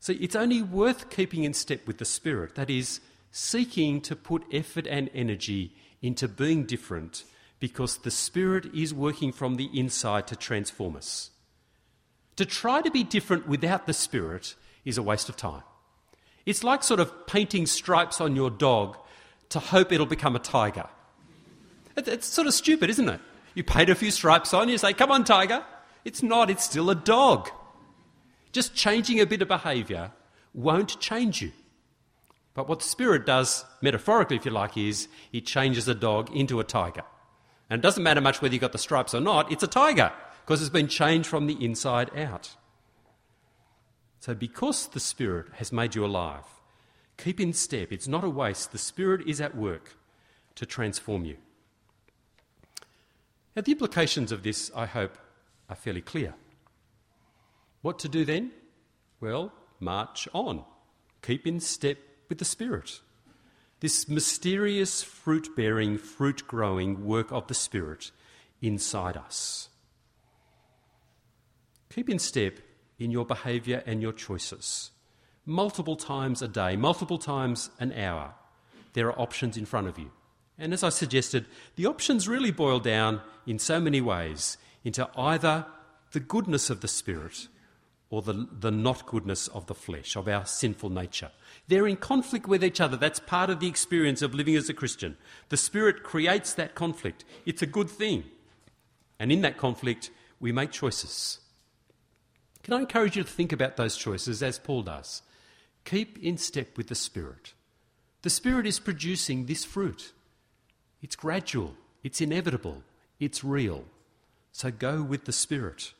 See, 0.00 0.14
it's 0.14 0.34
only 0.34 0.60
worth 0.60 1.08
keeping 1.08 1.44
in 1.44 1.54
step 1.54 1.86
with 1.86 1.98
the 1.98 2.04
Spirit, 2.04 2.56
that 2.56 2.68
is, 2.68 2.98
seeking 3.30 4.00
to 4.00 4.16
put 4.16 4.42
effort 4.52 4.88
and 4.88 5.08
energy 5.14 5.76
into 6.02 6.26
being 6.26 6.66
different 6.66 7.22
because 7.60 7.98
the 7.98 8.10
Spirit 8.10 8.66
is 8.74 8.92
working 8.92 9.30
from 9.30 9.54
the 9.54 9.70
inside 9.72 10.26
to 10.26 10.34
transform 10.34 10.96
us. 10.96 11.30
To 12.34 12.44
try 12.44 12.82
to 12.82 12.90
be 12.90 13.04
different 13.04 13.46
without 13.46 13.86
the 13.86 13.94
Spirit 13.94 14.56
is 14.84 14.98
a 14.98 15.02
waste 15.04 15.28
of 15.28 15.36
time. 15.36 15.62
It's 16.44 16.64
like 16.64 16.82
sort 16.82 16.98
of 16.98 17.28
painting 17.28 17.66
stripes 17.66 18.20
on 18.20 18.34
your 18.34 18.50
dog 18.50 18.96
to 19.50 19.58
hope 19.58 19.92
it'll 19.92 20.06
become 20.06 20.36
a 20.36 20.40
tiger. 20.40 20.86
It's 21.96 22.26
sort 22.26 22.46
of 22.46 22.54
stupid, 22.54 22.90
isn't 22.90 23.08
it? 23.08 23.20
You 23.54 23.62
paint 23.62 23.90
a 23.90 23.94
few 23.94 24.10
stripes 24.10 24.52
on, 24.52 24.68
you 24.68 24.78
say, 24.78 24.92
Come 24.92 25.10
on, 25.10 25.24
tiger. 25.24 25.64
It's 26.04 26.22
not, 26.22 26.50
it's 26.50 26.64
still 26.64 26.90
a 26.90 26.94
dog. 26.94 27.50
Just 28.52 28.74
changing 28.74 29.20
a 29.20 29.26
bit 29.26 29.42
of 29.42 29.48
behaviour 29.48 30.12
won't 30.52 30.98
change 31.00 31.40
you. 31.42 31.52
But 32.54 32.68
what 32.68 32.80
the 32.80 32.86
Spirit 32.86 33.26
does, 33.26 33.64
metaphorically, 33.82 34.36
if 34.36 34.44
you 34.44 34.52
like, 34.52 34.76
is 34.76 35.08
it 35.32 35.44
changes 35.44 35.88
a 35.88 35.94
dog 35.94 36.34
into 36.34 36.60
a 36.60 36.64
tiger. 36.64 37.02
And 37.68 37.80
it 37.80 37.82
doesn't 37.82 38.02
matter 38.02 38.20
much 38.20 38.40
whether 38.40 38.54
you've 38.54 38.60
got 38.60 38.72
the 38.72 38.78
stripes 38.78 39.14
or 39.14 39.20
not, 39.20 39.50
it's 39.50 39.62
a 39.62 39.68
tiger, 39.68 40.12
because 40.44 40.60
it's 40.60 40.70
been 40.70 40.86
changed 40.86 41.28
from 41.28 41.46
the 41.46 41.62
inside 41.64 42.16
out. 42.16 42.54
So, 44.20 44.34
because 44.34 44.86
the 44.88 45.00
Spirit 45.00 45.46
has 45.54 45.72
made 45.72 45.94
you 45.94 46.04
alive, 46.04 46.44
keep 47.16 47.40
in 47.40 47.52
step. 47.52 47.92
It's 47.92 48.08
not 48.08 48.24
a 48.24 48.30
waste. 48.30 48.72
The 48.72 48.78
Spirit 48.78 49.26
is 49.26 49.40
at 49.40 49.56
work 49.56 49.96
to 50.54 50.66
transform 50.66 51.24
you. 51.24 51.36
Now, 53.56 53.62
the 53.62 53.72
implications 53.72 54.32
of 54.32 54.42
this, 54.42 54.70
I 54.74 54.86
hope, 54.86 55.16
are 55.68 55.76
fairly 55.76 56.00
clear. 56.00 56.34
What 57.82 57.98
to 58.00 58.08
do 58.08 58.24
then? 58.24 58.50
Well, 59.20 59.52
march 59.80 60.28
on. 60.32 60.64
Keep 61.22 61.46
in 61.46 61.60
step 61.60 61.98
with 62.28 62.38
the 62.38 62.44
Spirit. 62.44 63.00
This 63.80 64.08
mysterious 64.08 65.02
fruit 65.02 65.54
bearing, 65.56 65.98
fruit 65.98 66.46
growing 66.46 67.04
work 67.04 67.30
of 67.30 67.46
the 67.46 67.54
Spirit 67.54 68.10
inside 68.60 69.16
us. 69.16 69.68
Keep 71.90 72.10
in 72.10 72.18
step 72.18 72.58
in 72.98 73.10
your 73.10 73.24
behaviour 73.24 73.82
and 73.86 74.02
your 74.02 74.12
choices. 74.12 74.90
Multiple 75.46 75.96
times 75.96 76.40
a 76.40 76.48
day, 76.48 76.76
multiple 76.76 77.18
times 77.18 77.70
an 77.78 77.92
hour, 77.92 78.34
there 78.94 79.08
are 79.08 79.20
options 79.20 79.56
in 79.56 79.66
front 79.66 79.88
of 79.88 79.98
you. 79.98 80.10
And 80.58 80.72
as 80.72 80.82
I 80.82 80.88
suggested, 80.88 81.46
the 81.76 81.86
options 81.86 82.28
really 82.28 82.50
boil 82.50 82.80
down 82.80 83.20
in 83.46 83.58
so 83.58 83.80
many 83.80 84.00
ways 84.00 84.56
into 84.84 85.08
either 85.16 85.66
the 86.12 86.20
goodness 86.20 86.70
of 86.70 86.80
the 86.80 86.88
Spirit 86.88 87.48
or 88.08 88.22
the, 88.22 88.46
the 88.60 88.70
not 88.70 89.04
goodness 89.06 89.48
of 89.48 89.66
the 89.66 89.74
flesh, 89.74 90.14
of 90.14 90.28
our 90.28 90.46
sinful 90.46 90.90
nature. 90.90 91.32
They're 91.66 91.88
in 91.88 91.96
conflict 91.96 92.46
with 92.46 92.62
each 92.62 92.80
other. 92.80 92.96
That's 92.96 93.18
part 93.18 93.50
of 93.50 93.58
the 93.58 93.66
experience 93.66 94.22
of 94.22 94.34
living 94.34 94.54
as 94.54 94.68
a 94.68 94.74
Christian. 94.74 95.16
The 95.48 95.56
Spirit 95.56 96.04
creates 96.04 96.54
that 96.54 96.74
conflict. 96.74 97.24
It's 97.44 97.62
a 97.62 97.66
good 97.66 97.90
thing. 97.90 98.24
And 99.18 99.32
in 99.32 99.40
that 99.42 99.58
conflict, 99.58 100.10
we 100.38 100.52
make 100.52 100.70
choices. 100.70 101.40
Can 102.62 102.74
I 102.74 102.80
encourage 102.80 103.16
you 103.16 103.24
to 103.24 103.28
think 103.28 103.52
about 103.52 103.76
those 103.76 103.96
choices 103.96 104.42
as 104.42 104.58
Paul 104.58 104.82
does? 104.82 105.22
Keep 105.84 106.18
in 106.22 106.38
step 106.38 106.76
with 106.76 106.88
the 106.88 106.94
Spirit. 106.94 107.52
The 108.22 108.30
Spirit 108.30 108.66
is 108.66 108.78
producing 108.78 109.46
this 109.46 109.64
fruit. 109.64 110.12
It's 111.02 111.16
gradual, 111.16 111.74
it's 112.02 112.20
inevitable, 112.20 112.82
it's 113.20 113.44
real. 113.44 113.84
So 114.52 114.70
go 114.70 115.02
with 115.02 115.26
the 115.26 115.32
Spirit. 115.32 115.92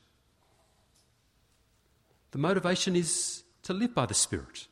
The 2.31 2.39
motivation 2.39 2.97
is 2.97 3.45
to 3.65 3.75
live 3.75 3.95
by 3.95 4.07
the 4.07 4.15
Spirit. 4.15 4.67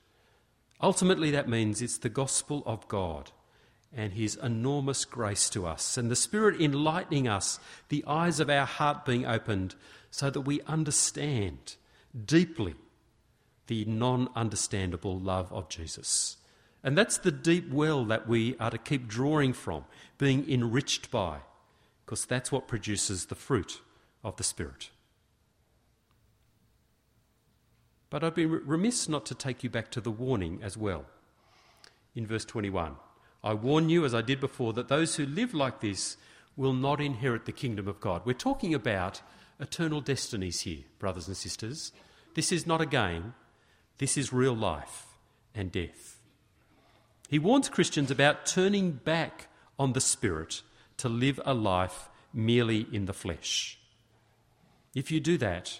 Ultimately, 0.80 1.30
that 1.30 1.48
means 1.48 1.80
it's 1.80 1.98
the 1.98 2.08
gospel 2.08 2.62
of 2.66 2.88
God 2.88 3.30
and 3.94 4.14
His 4.14 4.36
enormous 4.42 5.04
grace 5.04 5.50
to 5.50 5.66
us, 5.66 5.98
and 5.98 6.10
the 6.10 6.16
Spirit 6.16 6.60
enlightening 6.60 7.28
us, 7.28 7.60
the 7.88 8.02
eyes 8.06 8.40
of 8.40 8.48
our 8.48 8.64
heart 8.66 9.04
being 9.04 9.26
opened, 9.26 9.74
so 10.10 10.30
that 10.30 10.40
we 10.40 10.62
understand 10.62 11.76
deeply 12.24 12.74
the 13.72 13.84
non 13.86 14.28
understandable 14.36 15.18
love 15.18 15.50
of 15.52 15.68
Jesus. 15.68 16.36
And 16.84 16.98
that's 16.98 17.18
the 17.18 17.30
deep 17.30 17.70
well 17.70 18.04
that 18.06 18.28
we 18.28 18.56
are 18.58 18.70
to 18.70 18.78
keep 18.78 19.08
drawing 19.08 19.52
from, 19.52 19.84
being 20.18 20.48
enriched 20.48 21.10
by, 21.10 21.38
because 22.04 22.26
that's 22.26 22.52
what 22.52 22.68
produces 22.68 23.26
the 23.26 23.34
fruit 23.34 23.80
of 24.22 24.36
the 24.36 24.44
Spirit. 24.44 24.90
But 28.10 28.22
I'd 28.22 28.34
be 28.34 28.44
remiss 28.44 29.08
not 29.08 29.24
to 29.26 29.34
take 29.34 29.64
you 29.64 29.70
back 29.70 29.90
to 29.92 30.00
the 30.00 30.10
warning 30.10 30.60
as 30.62 30.76
well. 30.76 31.06
In 32.14 32.26
verse 32.26 32.44
21, 32.44 32.96
I 33.42 33.54
warn 33.54 33.88
you, 33.88 34.04
as 34.04 34.14
I 34.14 34.20
did 34.20 34.38
before, 34.38 34.74
that 34.74 34.88
those 34.88 35.16
who 35.16 35.24
live 35.24 35.54
like 35.54 35.80
this 35.80 36.18
will 36.56 36.74
not 36.74 37.00
inherit 37.00 37.46
the 37.46 37.52
kingdom 37.52 37.88
of 37.88 38.00
God. 38.00 38.22
We're 38.26 38.34
talking 38.34 38.74
about 38.74 39.22
eternal 39.58 40.02
destinies 40.02 40.60
here, 40.60 40.82
brothers 40.98 41.26
and 41.26 41.36
sisters. 41.36 41.92
This 42.34 42.52
is 42.52 42.66
not 42.66 42.82
a 42.82 42.86
game, 42.86 43.32
this 44.02 44.18
is 44.18 44.32
real 44.32 44.52
life 44.52 45.06
and 45.54 45.70
death. 45.70 46.18
He 47.28 47.38
warns 47.38 47.68
Christians 47.68 48.10
about 48.10 48.46
turning 48.46 48.90
back 48.90 49.46
on 49.78 49.92
the 49.92 50.00
Spirit 50.00 50.62
to 50.96 51.08
live 51.08 51.40
a 51.44 51.54
life 51.54 52.08
merely 52.34 52.88
in 52.90 53.04
the 53.04 53.12
flesh. 53.12 53.78
If 54.92 55.12
you 55.12 55.20
do 55.20 55.38
that, 55.38 55.78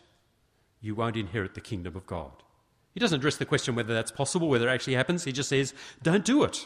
you 0.80 0.94
won't 0.94 1.16
inherit 1.16 1.54
the 1.54 1.60
kingdom 1.60 1.96
of 1.96 2.06
God. 2.06 2.30
He 2.94 3.00
doesn't 3.00 3.18
address 3.18 3.38
the 3.38 3.44
question 3.44 3.74
whether 3.74 3.92
that's 3.92 4.12
possible, 4.12 4.48
whether 4.48 4.68
it 4.68 4.72
actually 4.72 4.94
happens. 4.94 5.24
He 5.24 5.32
just 5.32 5.48
says, 5.48 5.74
don't 6.00 6.24
do 6.24 6.44
it. 6.44 6.64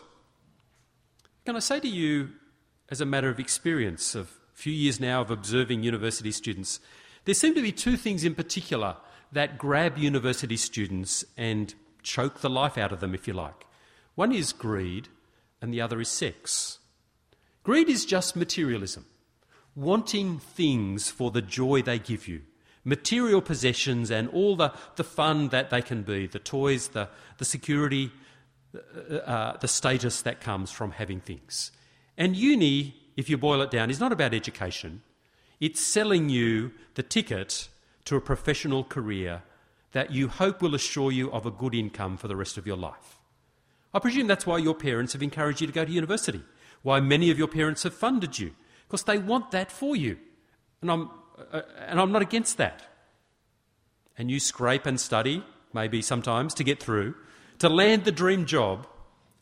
Can 1.47 1.57
I 1.57 1.61
say 1.61 1.81
to 1.81 1.88
you, 1.88 2.33
as 2.90 3.01
a 3.01 3.07
matter 3.07 3.31
of 3.31 3.40
experience, 3.40 4.14
of 4.14 4.29
a 4.53 4.59
few 4.59 4.75
years 4.75 5.01
now 5.01 5.23
of 5.23 5.31
observing 5.31 5.85
university 5.85 6.33
students, 6.33 6.81
there 7.25 7.35
seem 7.35 7.55
to 7.55 7.62
be 7.62 7.73
two 7.73 7.97
things 7.97 8.25
in 8.25 8.35
particular 8.35 8.97
that 9.33 9.59
grab 9.59 9.99
university 9.99 10.57
students 10.57 11.25
and 11.37 11.75
choke 12.03 12.41
the 12.41 12.51
life 12.51 12.79
out 12.79 12.93
of 12.93 13.01
them, 13.01 13.15
if 13.15 13.27
you 13.27 13.35
like. 13.35 13.67
One 14.15 14.33
is 14.33 14.53
greed, 14.53 15.09
and 15.61 15.73
the 15.73 15.81
other 15.81 16.01
is 16.01 16.09
sex. 16.09 16.79
Greed 17.62 17.89
is 17.89 18.05
just 18.05 18.37
materialism, 18.37 19.07
wanting 19.75 20.39
things 20.39 21.11
for 21.11 21.31
the 21.31 21.43
joy 21.43 21.83
they 21.83 21.99
give 21.99 22.29
you 22.29 22.43
material 22.87 23.43
possessions 23.43 24.11
and 24.11 24.29
all 24.29 24.57
the, 24.57 24.73
the 24.95 25.05
fun 25.05 25.49
that 25.49 25.69
they 25.71 25.83
can 25.83 26.03
be 26.03 26.27
the 26.29 26.39
toys, 26.39 26.89
the, 26.89 27.09
the 27.39 27.45
security, 27.45 28.12
uh, 28.75 29.15
uh, 29.17 29.57
the 29.59 29.69
status 29.69 30.23
that 30.23 30.41
comes 30.41 30.71
from 30.71 30.93
having 30.93 31.21
things. 31.21 31.73
And 32.17 32.37
uni, 32.37 32.95
if 33.17 33.29
you 33.29 33.37
boil 33.37 33.61
it 33.61 33.73
down, 33.73 33.91
is 33.91 34.01
not 34.01 34.12
about 34.12 34.33
education, 34.33 35.03
it's 35.61 35.81
selling 35.81 36.29
you 36.29 36.71
the 36.95 37.03
ticket 37.03 37.69
to 38.07 38.16
a 38.16 38.21
professional 38.21 38.83
career 38.83 39.42
that 39.92 40.11
you 40.11 40.29
hope 40.29 40.62
will 40.62 40.75
assure 40.75 41.12
you 41.12 41.31
of 41.31 41.47
a 41.47 41.51
good 41.51 41.75
income 41.75 42.16
for 42.16 42.29
the 42.29 42.37
rest 42.37 42.59
of 42.59 42.66
your 42.66 42.77
life. 42.77 43.19
I 43.95 43.99
presume 43.99 44.27
that's 44.27 44.47
why 44.47 44.59
your 44.59 44.75
parents 44.75 45.12
have 45.12 45.23
encouraged 45.23 45.61
you 45.61 45.66
to 45.66 45.73
go 45.73 45.85
to 45.85 45.92
university, 45.92 46.42
why 46.83 47.01
many 47.01 47.31
of 47.31 47.38
your 47.38 47.49
parents 47.49 47.85
have 47.85 47.95
funded 47.95 48.38
you, 48.38 48.55
because 48.87 49.05
they 49.05 49.19
want 49.19 49.53
that 49.53 49.71
for 49.71 49.95
you. 49.95 50.19
And 50.83 50.90
I'm 50.90 51.11
uh, 51.53 51.62
and 51.87 52.01
I'm 52.01 52.12
not 52.12 52.23
against 52.23 52.57
that. 52.59 52.83
And 54.19 54.31
you 54.31 54.40
scrape 54.40 54.87
and 54.87 54.99
study, 54.99 55.45
maybe 55.73 56.01
sometimes, 56.01 56.55
to 56.55 56.64
get 56.64 56.83
through, 56.83 57.14
to 57.59 57.69
land 57.69 58.05
the 58.05 58.12
dream 58.12 58.47
job 58.47 58.87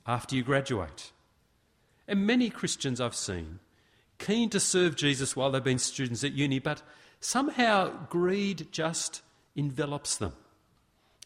after 0.06 0.34
you 0.34 0.42
graduate. 0.42 1.12
And 2.08 2.26
many 2.26 2.50
Christians 2.50 3.00
I've 3.00 3.14
seen 3.14 3.60
keen 4.18 4.50
to 4.50 4.60
serve 4.60 4.96
Jesus 4.96 5.36
while 5.36 5.50
they've 5.50 5.62
been 5.62 5.78
students 5.78 6.24
at 6.24 6.32
uni, 6.32 6.58
but 6.58 6.82
somehow 7.24 7.90
greed 8.10 8.68
just 8.70 9.22
envelops 9.56 10.16
them. 10.16 10.32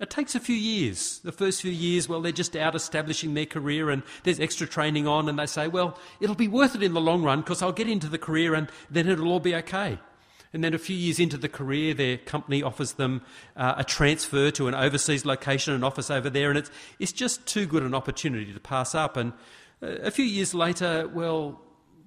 It 0.01 0.11
takes 0.11 0.37
a 0.37 0.41
few 0.41 0.55
years. 0.55 1.19
The 1.25 1.33
first 1.33 1.61
few 1.61 1.73
years, 1.73 2.09
well, 2.09 2.23
they're 2.23 2.31
just 2.31 2.55
out 2.55 2.77
establishing 2.77 3.35
their 3.35 3.47
career 3.47 3.91
and 3.91 4.05
there's 4.23 4.39
extra 4.39 4.69
training 4.69 5.09
on, 5.09 5.29
and 5.29 5.37
they 5.37 5.47
say, 5.47 5.67
well, 5.67 5.99
it'll 6.21 6.37
be 6.37 6.47
worth 6.47 6.77
it 6.77 6.85
in 6.85 6.95
the 6.95 7.01
long 7.01 7.25
run 7.25 7.41
because 7.41 7.63
I'll 7.63 7.73
get 7.73 7.89
into 7.89 8.07
the 8.07 8.19
career 8.19 8.55
and 8.55 8.71
then 8.89 9.09
it'll 9.09 9.27
all 9.27 9.41
be 9.41 9.57
okay. 9.57 9.99
And 10.53 10.63
then 10.63 10.73
a 10.73 10.79
few 10.79 10.97
years 10.97 11.19
into 11.19 11.37
the 11.37 11.49
career, 11.49 11.95
their 11.95 12.17
company 12.17 12.63
offers 12.63 12.93
them 12.93 13.23
uh, 13.57 13.75
a 13.77 13.85
transfer 13.85 14.53
to 14.53 14.69
an 14.69 14.75
overseas 14.75 15.27
location, 15.27 15.75
an 15.75 15.83
office 15.83 16.11
over 16.11 16.31
there, 16.31 16.49
and 16.49 16.59
it's, 16.59 16.71
it's 17.01 17.13
just 17.13 17.45
too 17.47 17.67
good 17.67 17.83
an 17.83 17.93
opportunity 17.93 18.53
to 18.53 18.61
pass 18.61 18.95
up. 18.95 19.17
And 19.17 19.33
uh, 19.83 19.87
a 20.03 20.13
few 20.13 20.25
years 20.25 20.55
later, 20.55 21.09
well, 21.09 21.61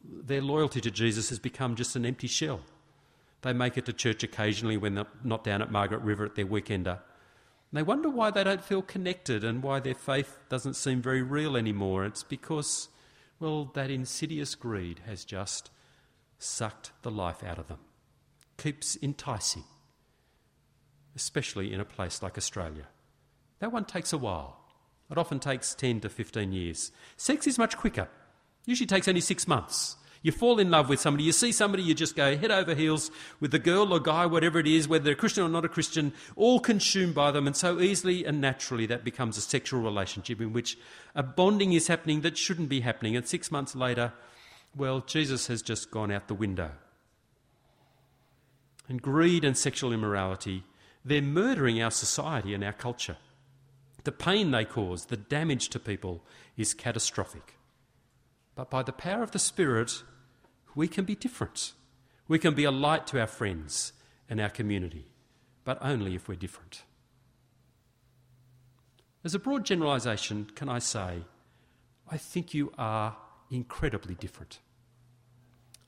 their 0.05 0.41
loyalty 0.41 0.79
to 0.79 0.91
Jesus 0.91 1.27
has 1.29 1.39
become 1.39 1.75
just 1.75 1.97
an 1.97 2.05
empty 2.05 2.27
shell. 2.27 2.61
They 3.41 3.53
make 3.53 3.77
it 3.77 3.85
to 3.85 3.93
church 3.93 4.23
occasionally 4.23 4.77
when 4.77 4.95
they're 4.95 5.07
not 5.23 5.43
down 5.43 5.61
at 5.61 5.71
Margaret 5.71 6.01
River 6.01 6.25
at 6.25 6.35
their 6.35 6.45
weekender. 6.45 6.99
And 7.71 7.77
they 7.77 7.83
wonder 7.83 8.09
why 8.09 8.31
they 8.31 8.43
don't 8.43 8.63
feel 8.63 8.81
connected 8.81 9.43
and 9.43 9.63
why 9.63 9.79
their 9.79 9.95
faith 9.95 10.37
doesn't 10.49 10.75
seem 10.75 11.01
very 11.01 11.21
real 11.21 11.57
anymore. 11.57 12.05
It's 12.05 12.23
because, 12.23 12.89
well, 13.39 13.71
that 13.73 13.89
insidious 13.89 14.55
greed 14.55 15.01
has 15.05 15.25
just 15.25 15.71
sucked 16.37 16.91
the 17.01 17.11
life 17.11 17.43
out 17.43 17.57
of 17.57 17.67
them 17.67 17.79
keeps 18.61 18.97
enticing, 19.01 19.63
especially 21.15 21.73
in 21.73 21.79
a 21.79 21.85
place 21.85 22.21
like 22.21 22.37
Australia. 22.37 22.87
That 23.59 23.71
one 23.71 23.85
takes 23.85 24.13
a 24.13 24.17
while. 24.17 24.57
It 25.09 25.17
often 25.17 25.39
takes 25.39 25.73
10 25.75 26.01
to 26.01 26.09
15 26.09 26.51
years. 26.51 26.91
Sex 27.17 27.47
is 27.47 27.57
much 27.57 27.75
quicker. 27.75 28.07
Usually 28.65 28.87
takes 28.87 29.07
only 29.07 29.21
six 29.21 29.47
months. 29.47 29.97
You 30.23 30.31
fall 30.31 30.59
in 30.59 30.69
love 30.69 30.87
with 30.87 30.99
somebody, 30.99 31.23
you 31.23 31.31
see 31.31 31.51
somebody, 31.51 31.81
you 31.81 31.95
just 31.95 32.15
go 32.15 32.37
head 32.37 32.51
over 32.51 32.75
heels 32.75 33.09
with 33.39 33.51
the 33.51 33.59
girl 33.59 33.91
or 33.91 33.99
guy, 33.99 34.25
whatever 34.27 34.59
it 34.59 34.67
is, 34.67 34.87
whether 34.87 35.03
they're 35.03 35.13
a 35.13 35.17
Christian 35.17 35.43
or 35.43 35.49
not 35.49 35.65
a 35.65 35.69
Christian, 35.69 36.13
all 36.35 36.59
consumed 36.59 37.15
by 37.15 37.31
them. 37.31 37.47
And 37.47 37.55
so 37.55 37.79
easily 37.79 38.23
and 38.23 38.39
naturally 38.39 38.85
that 38.85 39.03
becomes 39.03 39.37
a 39.37 39.41
sexual 39.41 39.81
relationship 39.81 40.39
in 40.39 40.53
which 40.53 40.77
a 41.15 41.23
bonding 41.23 41.73
is 41.73 41.87
happening 41.87 42.21
that 42.21 42.37
shouldn't 42.37 42.69
be 42.69 42.81
happening. 42.81 43.15
And 43.15 43.27
six 43.27 43.51
months 43.51 43.75
later, 43.75 44.13
well, 44.75 45.01
Jesus 45.01 45.47
has 45.47 45.61
just 45.61 45.89
gone 45.89 46.11
out 46.11 46.27
the 46.27 46.35
window 46.35 46.71
and 48.91 49.01
greed 49.01 49.45
and 49.45 49.57
sexual 49.57 49.93
immorality, 49.93 50.63
they're 51.03 51.21
murdering 51.21 51.81
our 51.81 51.89
society 51.89 52.53
and 52.53 52.63
our 52.63 52.73
culture. 52.73 53.17
The 54.03 54.11
pain 54.11 54.51
they 54.51 54.65
cause, 54.65 55.05
the 55.05 55.17
damage 55.17 55.69
to 55.69 55.79
people 55.79 56.23
is 56.57 56.73
catastrophic. 56.73 57.57
But 58.53 58.69
by 58.69 58.83
the 58.83 58.91
power 58.91 59.23
of 59.23 59.31
the 59.31 59.39
Spirit, 59.39 60.03
we 60.75 60.87
can 60.87 61.05
be 61.05 61.15
different. 61.15 61.73
We 62.27 62.39
can 62.39 62.53
be 62.53 62.63
a 62.63 62.71
light 62.71 63.07
to 63.07 63.19
our 63.19 63.27
friends 63.27 63.93
and 64.29 64.39
our 64.39 64.49
community, 64.49 65.05
but 65.63 65.77
only 65.81 66.15
if 66.15 66.27
we're 66.27 66.35
different. 66.35 66.83
As 69.23 69.35
a 69.35 69.39
broad 69.39 69.65
generalisation, 69.65 70.49
can 70.55 70.69
I 70.69 70.79
say, 70.79 71.19
I 72.09 72.17
think 72.17 72.53
you 72.53 72.71
are 72.77 73.15
incredibly 73.51 74.15
different. 74.15 74.59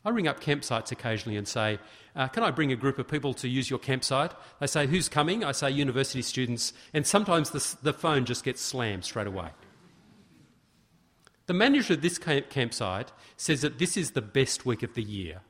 I 0.05 0.09
ring 0.09 0.27
up 0.27 0.41
campsites 0.41 0.91
occasionally 0.91 1.37
and 1.37 1.47
say, 1.47 1.79
uh, 2.15 2.27
Can 2.27 2.43
I 2.43 2.51
bring 2.51 2.71
a 2.71 2.75
group 2.75 2.99
of 2.99 3.07
people 3.07 3.33
to 3.35 3.47
use 3.47 3.69
your 3.69 3.79
campsite? 3.79 4.33
They 4.59 4.67
say, 4.67 4.85
Who's 4.85 5.07
coming? 5.07 5.43
I 5.43 5.53
say, 5.53 5.71
University 5.71 6.21
students. 6.21 6.73
And 6.93 7.07
sometimes 7.07 7.51
the, 7.51 7.75
the 7.81 7.93
phone 7.93 8.25
just 8.25 8.43
gets 8.43 8.61
slammed 8.61 9.05
straight 9.05 9.27
away. 9.27 9.49
The 11.45 11.53
manager 11.53 11.93
of 11.93 12.01
this 12.01 12.17
camp- 12.17 12.49
campsite 12.49 13.11
says 13.35 13.61
that 13.61 13.79
this 13.79 13.97
is 13.97 14.11
the 14.11 14.21
best 14.21 14.65
week 14.65 14.83
of 14.83 14.93
the 14.93 15.03
year 15.03 15.41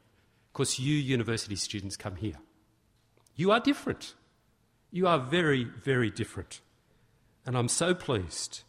because 0.52 0.80
you 0.80 0.96
university 0.96 1.56
students 1.56 1.96
come 1.96 2.16
here. 2.16 2.38
You 3.36 3.52
are 3.52 3.60
different. 3.60 4.14
You 4.92 5.08
are 5.08 5.20
very, 5.20 5.64
very 5.64 6.10
different. 6.10 6.62
And 7.46 7.58
I'm 7.58 7.68
so 7.68 7.94
pleased. 7.94 8.64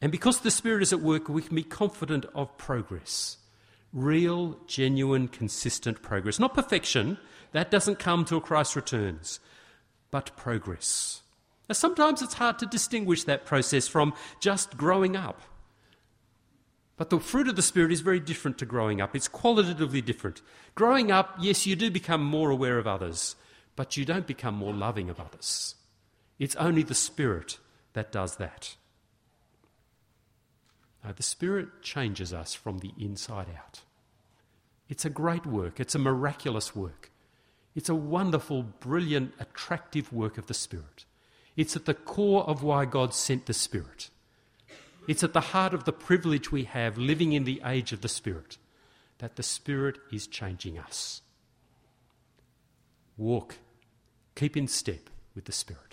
And 0.00 0.12
because 0.12 0.40
the 0.40 0.50
Spirit 0.50 0.82
is 0.82 0.92
at 0.92 1.00
work, 1.00 1.28
we 1.28 1.42
can 1.42 1.56
be 1.56 1.64
confident 1.64 2.26
of 2.34 2.56
progress 2.56 3.38
real, 3.92 4.58
genuine, 4.66 5.28
consistent 5.28 6.02
progress. 6.02 6.38
Not 6.38 6.52
perfection, 6.52 7.16
that 7.52 7.70
doesn't 7.70 7.98
come 7.98 8.26
till 8.26 8.40
Christ 8.40 8.76
returns, 8.76 9.40
but 10.10 10.36
progress. 10.36 11.22
Now, 11.68 11.74
sometimes 11.74 12.22
it's 12.22 12.34
hard 12.34 12.58
to 12.60 12.66
distinguish 12.66 13.24
that 13.24 13.44
process 13.44 13.86
from 13.88 14.14
just 14.40 14.76
growing 14.76 15.16
up. 15.16 15.42
But 16.96 17.10
the 17.10 17.20
fruit 17.20 17.46
of 17.46 17.56
the 17.56 17.62
Spirit 17.62 17.92
is 17.92 18.00
very 18.00 18.20
different 18.20 18.58
to 18.58 18.66
growing 18.66 19.00
up. 19.00 19.14
It's 19.14 19.28
qualitatively 19.28 20.00
different. 20.00 20.42
Growing 20.74 21.12
up, 21.12 21.36
yes, 21.40 21.66
you 21.66 21.76
do 21.76 21.90
become 21.90 22.24
more 22.24 22.50
aware 22.50 22.78
of 22.78 22.86
others, 22.86 23.36
but 23.76 23.96
you 23.96 24.04
don't 24.04 24.26
become 24.26 24.54
more 24.54 24.72
loving 24.72 25.08
of 25.08 25.20
others. 25.20 25.76
It's 26.38 26.56
only 26.56 26.82
the 26.82 26.94
Spirit 26.94 27.58
that 27.92 28.10
does 28.10 28.36
that. 28.36 28.76
The 31.16 31.22
Spirit 31.22 31.82
changes 31.82 32.34
us 32.34 32.54
from 32.54 32.78
the 32.78 32.92
inside 32.98 33.46
out. 33.56 33.82
It's 34.88 35.04
a 35.04 35.10
great 35.10 35.46
work, 35.46 35.80
it's 35.80 35.94
a 35.94 35.98
miraculous 35.98 36.74
work. 36.74 37.10
It's 37.74 37.88
a 37.88 37.94
wonderful, 37.94 38.62
brilliant, 38.62 39.34
attractive 39.38 40.12
work 40.12 40.36
of 40.36 40.46
the 40.46 40.54
Spirit. 40.54 41.04
It's 41.58 41.74
at 41.74 41.86
the 41.86 41.94
core 41.94 42.44
of 42.48 42.62
why 42.62 42.84
God 42.84 43.12
sent 43.12 43.46
the 43.46 43.52
Spirit. 43.52 44.10
It's 45.08 45.24
at 45.24 45.32
the 45.32 45.40
heart 45.40 45.74
of 45.74 45.84
the 45.84 45.92
privilege 45.92 46.52
we 46.52 46.62
have 46.62 46.96
living 46.96 47.32
in 47.32 47.42
the 47.42 47.60
age 47.66 47.90
of 47.90 48.00
the 48.00 48.08
Spirit 48.08 48.58
that 49.18 49.34
the 49.34 49.42
Spirit 49.42 49.98
is 50.12 50.28
changing 50.28 50.78
us. 50.78 51.20
Walk, 53.16 53.56
keep 54.36 54.56
in 54.56 54.68
step 54.68 55.10
with 55.34 55.46
the 55.46 55.52
Spirit. 55.52 55.87